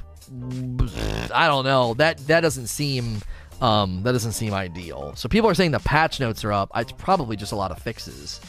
[1.32, 1.94] i don't know.
[1.94, 3.20] That that doesn't seem
[3.60, 5.14] um, that doesn't seem ideal.
[5.16, 6.70] So people are saying the patch notes are up.
[6.74, 8.40] It's probably just a lot of fixes.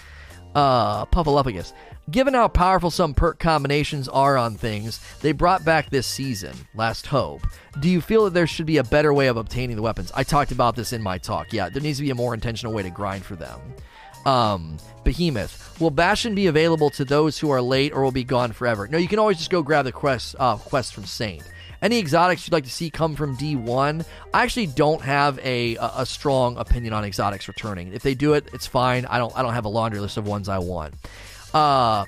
[0.54, 1.74] Uh, Puffalopagus.
[2.12, 7.08] Given how powerful some perk combinations are on things they brought back this season, Last
[7.08, 7.42] Hope,
[7.80, 10.12] do you feel that there should be a better way of obtaining the weapons?
[10.14, 11.52] I talked about this in my talk.
[11.52, 13.60] Yeah, there needs to be a more intentional way to grind for them.
[14.28, 15.80] Um, Behemoth.
[15.82, 18.88] Will Bastion be available to those who are late or will be gone forever?
[18.88, 21.44] No, you can always just go grab the quest, uh, quest from Saint.
[21.82, 24.06] Any exotics you'd like to see come from D1?
[24.34, 27.94] I actually don't have a, a, a strong opinion on exotics returning.
[27.94, 29.06] If they do it, it's fine.
[29.06, 30.94] I don't I don't have a laundry list of ones I want.
[31.56, 32.06] Uh,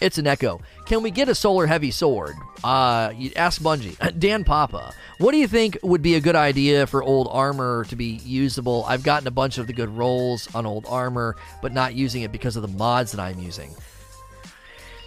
[0.00, 0.60] it's an echo.
[0.84, 2.34] Can we get a solar heavy sword?
[2.64, 4.18] Uh, ask Bungie.
[4.18, 7.94] Dan Papa, what do you think would be a good idea for old armor to
[7.94, 8.84] be usable?
[8.88, 12.32] I've gotten a bunch of the good rolls on old armor, but not using it
[12.32, 13.74] because of the mods that I'm using.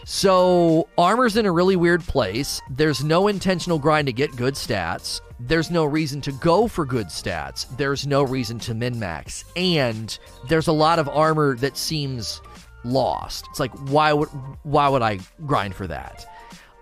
[0.06, 2.62] So, armor's in a really weird place.
[2.70, 5.22] There's no intentional grind to get good stats.
[5.40, 7.66] There's no reason to go for good stats.
[7.78, 9.46] There's no reason to min max.
[9.56, 12.42] And there's a lot of armor that seems
[12.84, 13.46] lost.
[13.50, 14.30] It's like why would
[14.64, 16.26] why would I grind for that?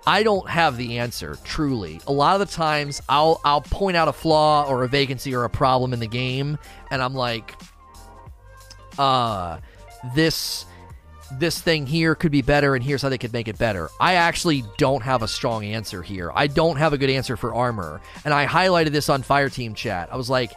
[0.07, 1.99] I don't have the answer, truly.
[2.07, 5.43] A lot of the times I'll I'll point out a flaw or a vacancy or
[5.43, 6.57] a problem in the game
[6.89, 7.53] and I'm like
[8.97, 9.59] uh
[10.15, 10.65] this
[11.31, 13.89] this thing here could be better and here's how they could make it better.
[13.99, 16.31] I actually don't have a strong answer here.
[16.33, 18.01] I don't have a good answer for armor.
[18.25, 20.11] And I highlighted this on Fireteam chat.
[20.11, 20.51] I was like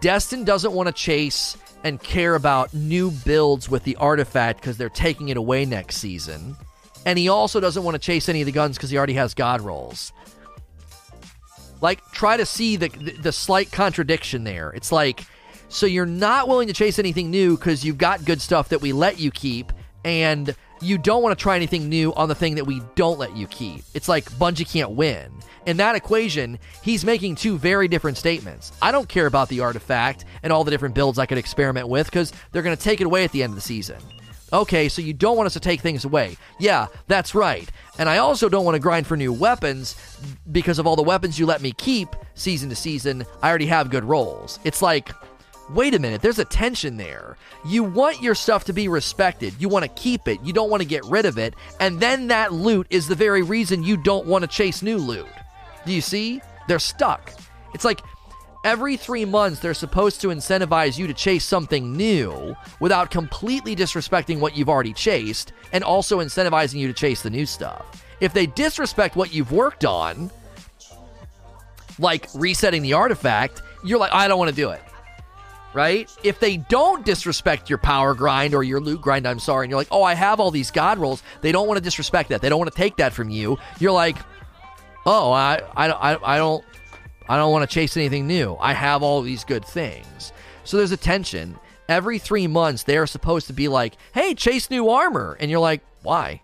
[0.00, 4.88] Destin doesn't want to chase and care about new builds with the artifact because they're
[4.88, 6.56] taking it away next season.
[7.04, 9.34] And he also doesn't want to chase any of the guns because he already has
[9.34, 10.12] god rolls.
[11.80, 14.70] Like, try to see the, the, the slight contradiction there.
[14.70, 15.24] It's like,
[15.68, 18.92] so you're not willing to chase anything new because you've got good stuff that we
[18.92, 19.72] let you keep,
[20.04, 23.36] and you don't want to try anything new on the thing that we don't let
[23.36, 23.84] you keep.
[23.94, 25.32] It's like Bungie can't win
[25.66, 28.72] in that equation, he's making two very different statements.
[28.80, 32.06] I don't care about the artifact and all the different builds I could experiment with
[32.06, 33.98] because they're going to take it away at the end of the season.
[34.52, 36.36] Okay, so you don't want us to take things away.
[36.60, 37.68] Yeah, that's right.
[37.98, 39.96] And I also don't want to grind for new weapons
[40.52, 43.26] because of all the weapons you let me keep season to season.
[43.42, 44.60] I already have good rolls.
[44.62, 45.10] It's like,
[45.70, 47.36] wait a minute, there's a tension there.
[47.64, 50.82] You want your stuff to be respected, you want to keep it, you don't want
[50.82, 54.26] to get rid of it, and then that loot is the very reason you don't
[54.26, 55.26] want to chase new loot.
[55.84, 56.40] Do you see?
[56.68, 57.32] They're stuck.
[57.74, 58.00] It's like
[58.64, 64.40] every three months they're supposed to incentivize you to chase something new without completely disrespecting
[64.40, 68.04] what you've already chased and also incentivizing you to chase the new stuff.
[68.20, 70.30] If they disrespect what you've worked on,
[71.98, 74.82] like resetting the artifact, you're like, I don't want to do it.
[75.74, 76.10] Right?
[76.22, 79.80] If they don't disrespect your power grind or your loot grind, I'm sorry, and you're
[79.80, 82.40] like, oh, I have all these god rolls, they don't want to disrespect that.
[82.40, 83.58] They don't want to take that from you.
[83.78, 84.16] You're like,
[85.04, 86.64] oh, I, I, I, I don't,
[87.28, 88.56] I don't want to chase anything new.
[88.58, 90.32] I have all these good things.
[90.64, 91.58] So there's a tension.
[91.88, 95.36] Every three months, they're supposed to be like, hey, chase new armor.
[95.38, 96.42] And you're like, why?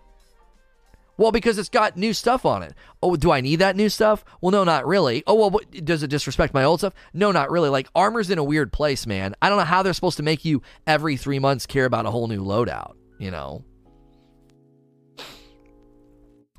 [1.17, 2.73] Well, because it's got new stuff on it.
[3.01, 4.25] Oh, do I need that new stuff?
[4.41, 5.23] Well, no, not really.
[5.27, 6.93] Oh, well, what, does it disrespect my old stuff?
[7.13, 7.69] No, not really.
[7.69, 9.35] Like, armor's in a weird place, man.
[9.41, 12.11] I don't know how they're supposed to make you every three months care about a
[12.11, 13.63] whole new loadout, you know?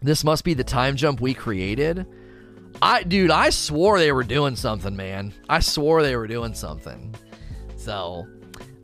[0.02, 2.06] This must be the time jump we created.
[2.82, 5.32] I dude, I swore they were doing something, man.
[5.48, 7.14] I swore they were doing something.
[7.76, 8.26] So,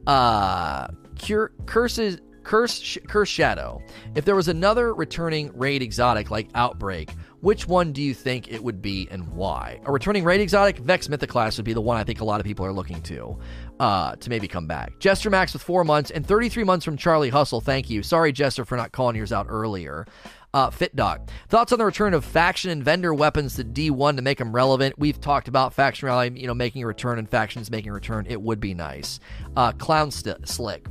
[0.06, 3.80] uh cure curses curse curse shadow.
[4.16, 8.60] If there was another returning raid exotic like Outbreak, which one do you think it
[8.62, 9.80] would be and why?
[9.84, 12.46] A returning raid exotic, Vex Mythoclast would be the one I think a lot of
[12.46, 13.38] people are looking to
[13.78, 14.98] uh, to maybe come back.
[14.98, 17.60] Jester Max with four months and 33 months from Charlie Hustle.
[17.60, 18.02] Thank you.
[18.02, 20.04] Sorry, Jester, for not calling yours out earlier.
[20.52, 21.30] Uh, Fit Dog.
[21.48, 24.98] Thoughts on the return of faction and vendor weapons to D1 to make them relevant?
[24.98, 28.26] We've talked about Faction Rally, you know, making a return and factions making a return.
[28.28, 29.20] It would be nice.
[29.56, 30.88] Uh, Clown St- Slick.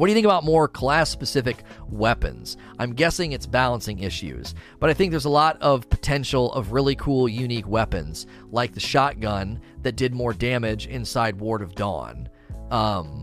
[0.00, 2.56] What do you think about more class specific weapons?
[2.78, 6.94] I'm guessing it's balancing issues, but I think there's a lot of potential of really
[6.94, 12.30] cool, unique weapons, like the shotgun that did more damage inside Ward of Dawn.
[12.70, 13.22] Um,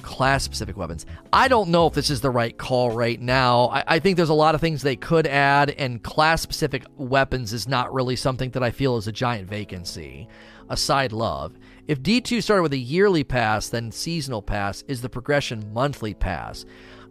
[0.00, 1.04] class specific weapons.
[1.30, 3.66] I don't know if this is the right call right now.
[3.66, 7.52] I, I, think there's a lot of things they could add, and class specific weapons
[7.52, 10.26] is not really something that I feel is a giant vacancy.
[10.70, 11.52] Aside love.
[11.88, 16.66] If D2 started with a yearly pass, then seasonal pass, is the progression monthly pass?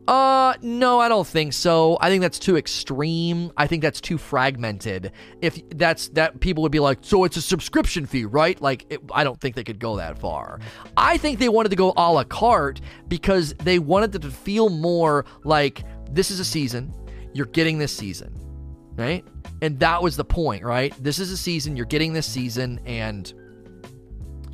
[0.08, 1.98] Uh, no, I don't think so.
[2.00, 3.52] I think that's too extreme.
[3.58, 5.12] I think that's too fragmented.
[5.42, 8.62] If that's that, people would be like, so it's a subscription fee, right?
[8.62, 10.60] Like, it, I don't think they could go that far.
[10.96, 14.70] I think they wanted to go a la carte because they wanted it to feel
[14.70, 16.94] more like this is a season.
[17.34, 18.32] You're getting this season,
[18.96, 19.26] right?
[19.62, 20.94] And that was the point, right?
[21.04, 21.76] This is a season.
[21.76, 23.34] You're getting this season, and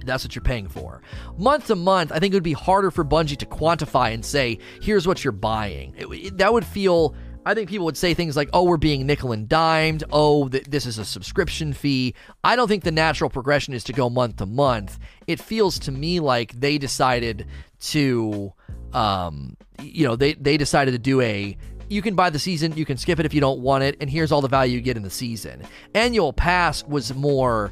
[0.06, 1.02] that's what you're paying for.
[1.38, 4.60] Month to month, I think it would be harder for Bungie to quantify and say,
[4.82, 5.94] here's what you're buying.
[5.98, 7.16] It, it, that would feel.
[7.46, 10.06] I think people would say things like, oh, we're being nickel and dimed.
[10.14, 12.16] Oh, th- this is a subscription fee.
[12.42, 14.98] I don't think the natural progression is to go month to month.
[15.28, 17.48] It feels to me like they decided
[17.82, 18.54] to,
[18.94, 21.58] um, you know, they, they decided to do a
[21.90, 24.10] you can buy the season, you can skip it if you don't want it, and
[24.10, 25.64] here's all the value you get in the season.
[25.94, 27.72] Annual pass was more.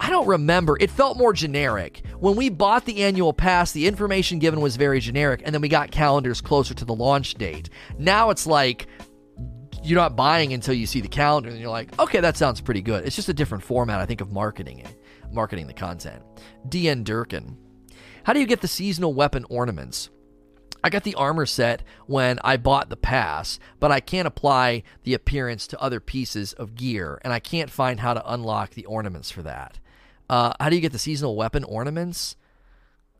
[0.00, 0.76] I don't remember.
[0.78, 2.02] It felt more generic.
[2.18, 5.68] When we bought the annual pass, the information given was very generic, and then we
[5.68, 7.68] got calendars closer to the launch date.
[7.98, 8.86] Now it's like
[9.82, 12.82] you're not buying until you see the calendar, and you're like, okay, that sounds pretty
[12.82, 13.06] good.
[13.06, 16.22] It's just a different format, I think, of marketing it, marketing the content.
[16.68, 17.56] DN Durkin.
[18.24, 20.10] How do you get the seasonal weapon ornaments?
[20.82, 25.14] I got the armor set when I bought the pass, but I can't apply the
[25.14, 29.30] appearance to other pieces of gear, and I can't find how to unlock the ornaments
[29.30, 29.80] for that.
[30.28, 32.36] Uh, how do you get the seasonal weapon ornaments?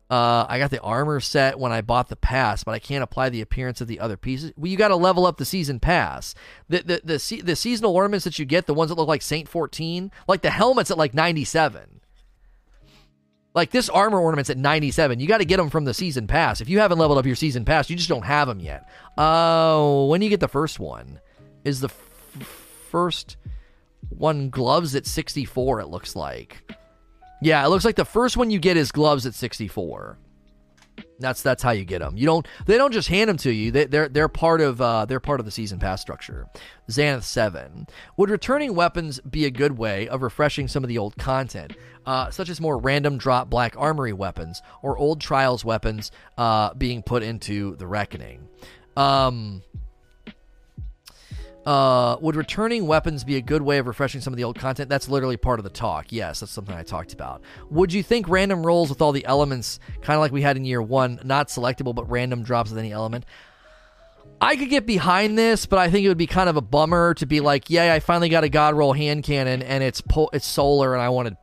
[0.09, 3.29] Uh, I got the armor set when I bought the pass, but I can't apply
[3.29, 4.51] the appearance of the other pieces.
[4.57, 6.33] Well, you got to level up the season pass.
[6.67, 9.47] The the the, the seasonal ornaments that you get, the ones that look like Saint
[9.47, 12.01] 14, like the helmets at like 97.
[13.53, 15.19] Like this armor ornament's at 97.
[15.19, 16.59] You got to get them from the season pass.
[16.59, 18.89] If you haven't leveled up your season pass, you just don't have them yet.
[19.17, 21.19] Oh, uh, when you get the first one,
[21.63, 22.45] is the f-
[22.89, 23.37] first
[24.09, 25.81] one gloves at 64?
[25.81, 26.63] It looks like.
[27.41, 30.17] Yeah, it looks like the first one you get is gloves at 64.
[31.19, 32.15] That's that's how you get them.
[32.15, 33.71] You don't they don't just hand them to you.
[33.71, 36.47] They, are they're, they're part of uh, they're part of the season pass structure.
[36.89, 37.87] Xanath seven
[38.17, 41.75] would returning weapons be a good way of refreshing some of the old content,
[42.05, 47.03] uh, such as more random drop black armory weapons or old trials weapons uh, being
[47.03, 48.47] put into the reckoning.
[48.95, 49.61] Um,
[51.69, 54.89] uh, would returning weapons be a good way of refreshing some of the old content?
[54.89, 56.07] That's literally part of the talk.
[56.09, 57.43] Yes, that's something I talked about.
[57.69, 60.65] Would you think random rolls with all the elements, kind of like we had in
[60.65, 63.23] year one, not selectable, but random drops with any element?
[64.41, 67.13] I could get behind this, but I think it would be kind of a bummer
[67.13, 70.31] to be like, yeah, I finally got a God roll hand cannon and it's po-
[70.33, 71.37] it's solar and I wanted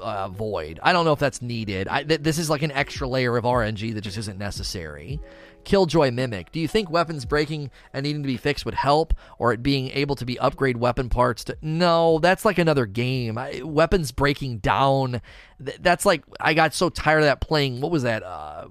[0.00, 0.80] uh, void.
[0.82, 1.88] I don't know if that's needed.
[1.88, 5.20] I, th- this is like an extra layer of RNG that just isn't necessary.
[5.66, 6.52] Killjoy Mimic.
[6.52, 9.90] Do you think weapons breaking and needing to be fixed would help, or it being
[9.90, 11.58] able to be upgrade weapon parts to?
[11.60, 13.36] No, that's like another game.
[13.36, 15.20] I, weapons breaking down.
[15.62, 17.80] Th- that's like I got so tired of that playing.
[17.80, 18.22] What was that?
[18.22, 18.68] Uh,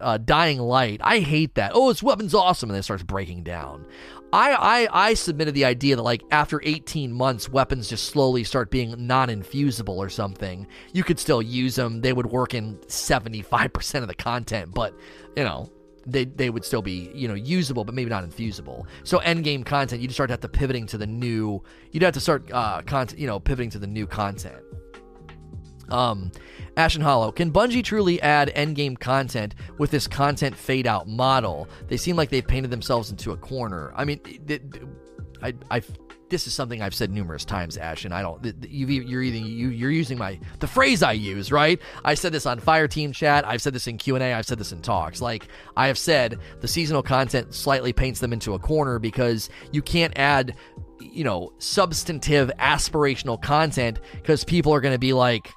[0.00, 1.00] uh, Dying Light.
[1.02, 1.72] I hate that.
[1.74, 3.84] Oh, it's weapons awesome, and then it starts breaking down.
[4.32, 8.70] I, I I submitted the idea that like after 18 months, weapons just slowly start
[8.70, 10.66] being non-infusible or something.
[10.92, 14.94] You could still use them; they would work in 75% of the content, but
[15.36, 15.70] you know
[16.06, 18.86] they they would still be you know usable, but maybe not infusible.
[19.04, 21.62] So end game content, you'd start to have to pivoting to the new.
[21.92, 24.62] You'd have to start uh, content, you know, pivoting to the new content.
[25.88, 26.30] Um,
[26.76, 27.32] Ashen Hollow.
[27.32, 31.68] Can Bungie truly add endgame content with this content fade out model?
[31.88, 33.92] They seem like they've painted themselves into a corner.
[33.96, 34.20] I mean,
[35.42, 35.82] I, I
[36.28, 38.44] this is something I've said numerous times, Ash, and I don't.
[38.68, 41.80] You, are either you, you're using my the phrase I use, right?
[42.04, 43.46] I said this on Fire Team chat.
[43.46, 44.32] I've said this in Q and A.
[44.34, 45.20] I've said this in talks.
[45.20, 49.82] Like I have said, the seasonal content slightly paints them into a corner because you
[49.82, 50.56] can't add,
[51.00, 55.52] you know, substantive aspirational content because people are going to be like,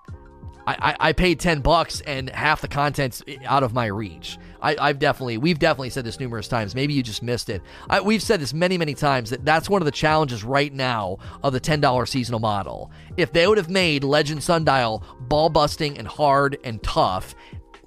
[0.79, 4.37] I, I, paid 10 bucks and half the content's out of my reach.
[4.61, 6.75] I, have definitely, we've definitely said this numerous times.
[6.75, 7.61] Maybe you just missed it.
[7.89, 11.17] I, we've said this many, many times that that's one of the challenges right now
[11.43, 12.91] of the $10 seasonal model.
[13.17, 17.35] If they would have made Legend Sundial ball busting and hard and tough,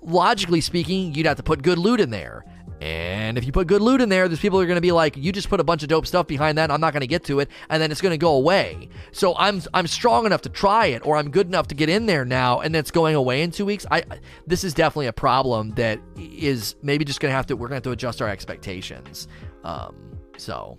[0.03, 2.45] logically speaking, you'd have to put good loot in there.
[2.83, 5.17] And if you put good loot in there, there's people are going to be like,
[5.17, 6.69] you just put a bunch of dope stuff behind that.
[6.69, 8.89] I'm not going to get to it, and then it's going to go away.
[9.13, 12.07] So I'm I'm strong enough to try it, or I'm good enough to get in
[12.07, 13.87] there now, and it's going away in two weeks.
[13.89, 14.03] I
[14.49, 17.71] this is definitely a problem that is maybe just going to have to we're going
[17.71, 19.29] to have to adjust our expectations.
[19.63, 20.77] Um, so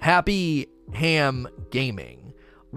[0.00, 2.25] happy ham gaming.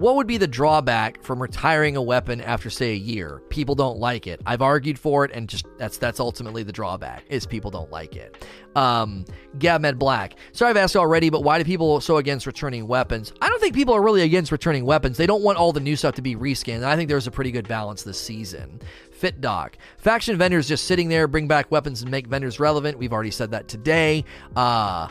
[0.00, 3.42] What would be the drawback from retiring a weapon after say a year?
[3.50, 4.40] People don't like it.
[4.46, 8.16] I've argued for it and just that's that's ultimately the drawback is people don't like
[8.16, 8.46] it.
[8.74, 9.26] Um
[9.58, 10.36] Gavmed Black.
[10.52, 13.34] Sorry I've asked already, but why do people so against returning weapons?
[13.42, 15.18] I don't think people are really against returning weapons.
[15.18, 16.76] They don't want all the new stuff to be reskinned.
[16.76, 18.80] And I think there's a pretty good balance this season.
[19.12, 19.76] Fit Doc.
[19.98, 22.96] Faction vendors just sitting there, bring back weapons and make vendors relevant.
[22.96, 24.24] We've already said that today.
[24.56, 25.08] Uh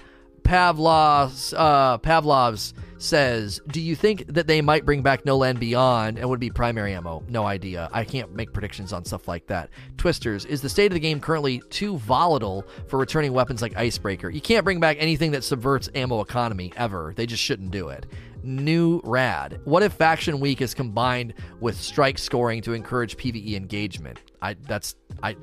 [0.49, 6.17] Pavlov's uh Pavlov's says, Do you think that they might bring back No Land Beyond
[6.17, 7.23] and would be primary ammo?
[7.29, 7.87] No idea.
[7.93, 9.69] I can't make predictions on stuff like that.
[9.97, 14.31] Twisters, is the state of the game currently too volatile for returning weapons like Icebreaker?
[14.31, 17.13] You can't bring back anything that subverts ammo economy ever.
[17.15, 18.07] They just shouldn't do it.
[18.43, 19.59] New Rad.
[19.65, 24.19] What if Faction Week is combined with strike scoring to encourage PvE engagement?
[24.41, 25.35] I that's I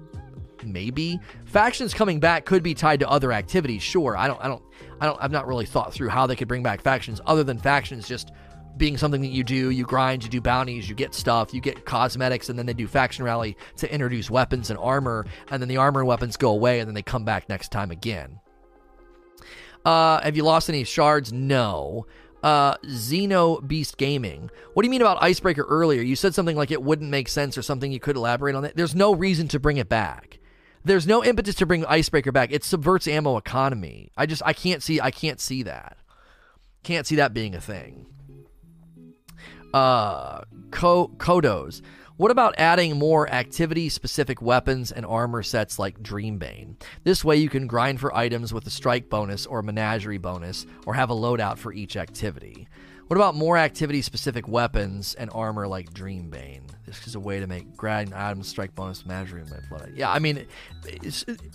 [0.64, 3.82] maybe factions coming back could be tied to other activities.
[3.82, 4.62] Sure, I don't, I don't,
[5.00, 7.58] I don't, I've not really thought through how they could bring back factions other than
[7.58, 8.32] factions just
[8.76, 9.70] being something that you do.
[9.70, 12.86] You grind, you do bounties, you get stuff, you get cosmetics, and then they do
[12.86, 16.80] faction rally to introduce weapons and armor, and then the armor and weapons go away,
[16.80, 18.38] and then they come back next time again.
[19.84, 21.32] Uh, have you lost any shards?
[21.32, 22.06] No.
[22.42, 24.50] Uh, Xeno Beast Gaming.
[24.74, 26.02] What do you mean about Icebreaker earlier?
[26.02, 28.76] You said something like it wouldn't make sense or something you could elaborate on that.
[28.76, 30.35] There's no reason to bring it back.
[30.86, 32.52] There's no impetus to bring Icebreaker back.
[32.52, 34.12] It subverts ammo economy.
[34.16, 35.96] I just I can't see I can't see that.
[36.84, 38.06] Can't see that being a thing.
[39.74, 41.82] Uh, Co- Kodos.
[42.18, 46.80] What about adding more activity specific weapons and armor sets like Dreambane?
[47.02, 50.94] This way you can grind for items with a strike bonus or menagerie bonus, or
[50.94, 52.68] have a loadout for each activity.
[53.06, 56.62] What about more activity specific weapons and armor like Dreambane?
[56.86, 59.92] This is a way to make grad and items, strike bonus, menagerie, blood.
[59.94, 60.46] Yeah, I mean,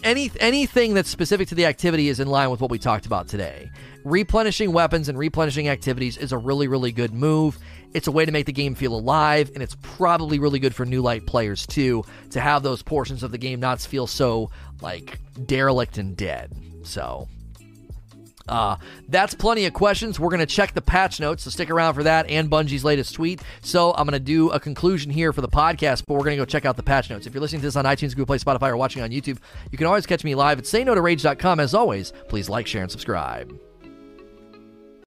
[0.03, 3.27] any anything that's specific to the activity is in line with what we talked about
[3.27, 3.69] today.
[4.03, 7.57] Replenishing weapons and replenishing activities is a really, really good move
[7.93, 10.85] it's a way to make the game feel alive, and it's probably really good for
[10.85, 14.49] new light players too to have those portions of the game not feel so
[14.81, 16.55] like derelict and dead.
[16.83, 17.27] So
[18.47, 18.77] uh,
[19.07, 20.19] that's plenty of questions.
[20.19, 23.15] We're going to check the patch notes, so stick around for that and Bungie's latest
[23.15, 23.41] tweet.
[23.61, 26.41] So I'm going to do a conclusion here for the podcast, but we're going to
[26.41, 27.27] go check out the patch notes.
[27.27, 29.37] If you're listening to this on iTunes, Google Play, Spotify, or watching on YouTube,
[29.71, 31.59] you can always catch me live at saynotorage.com.
[31.59, 33.70] As always, please like, share, and subscribe.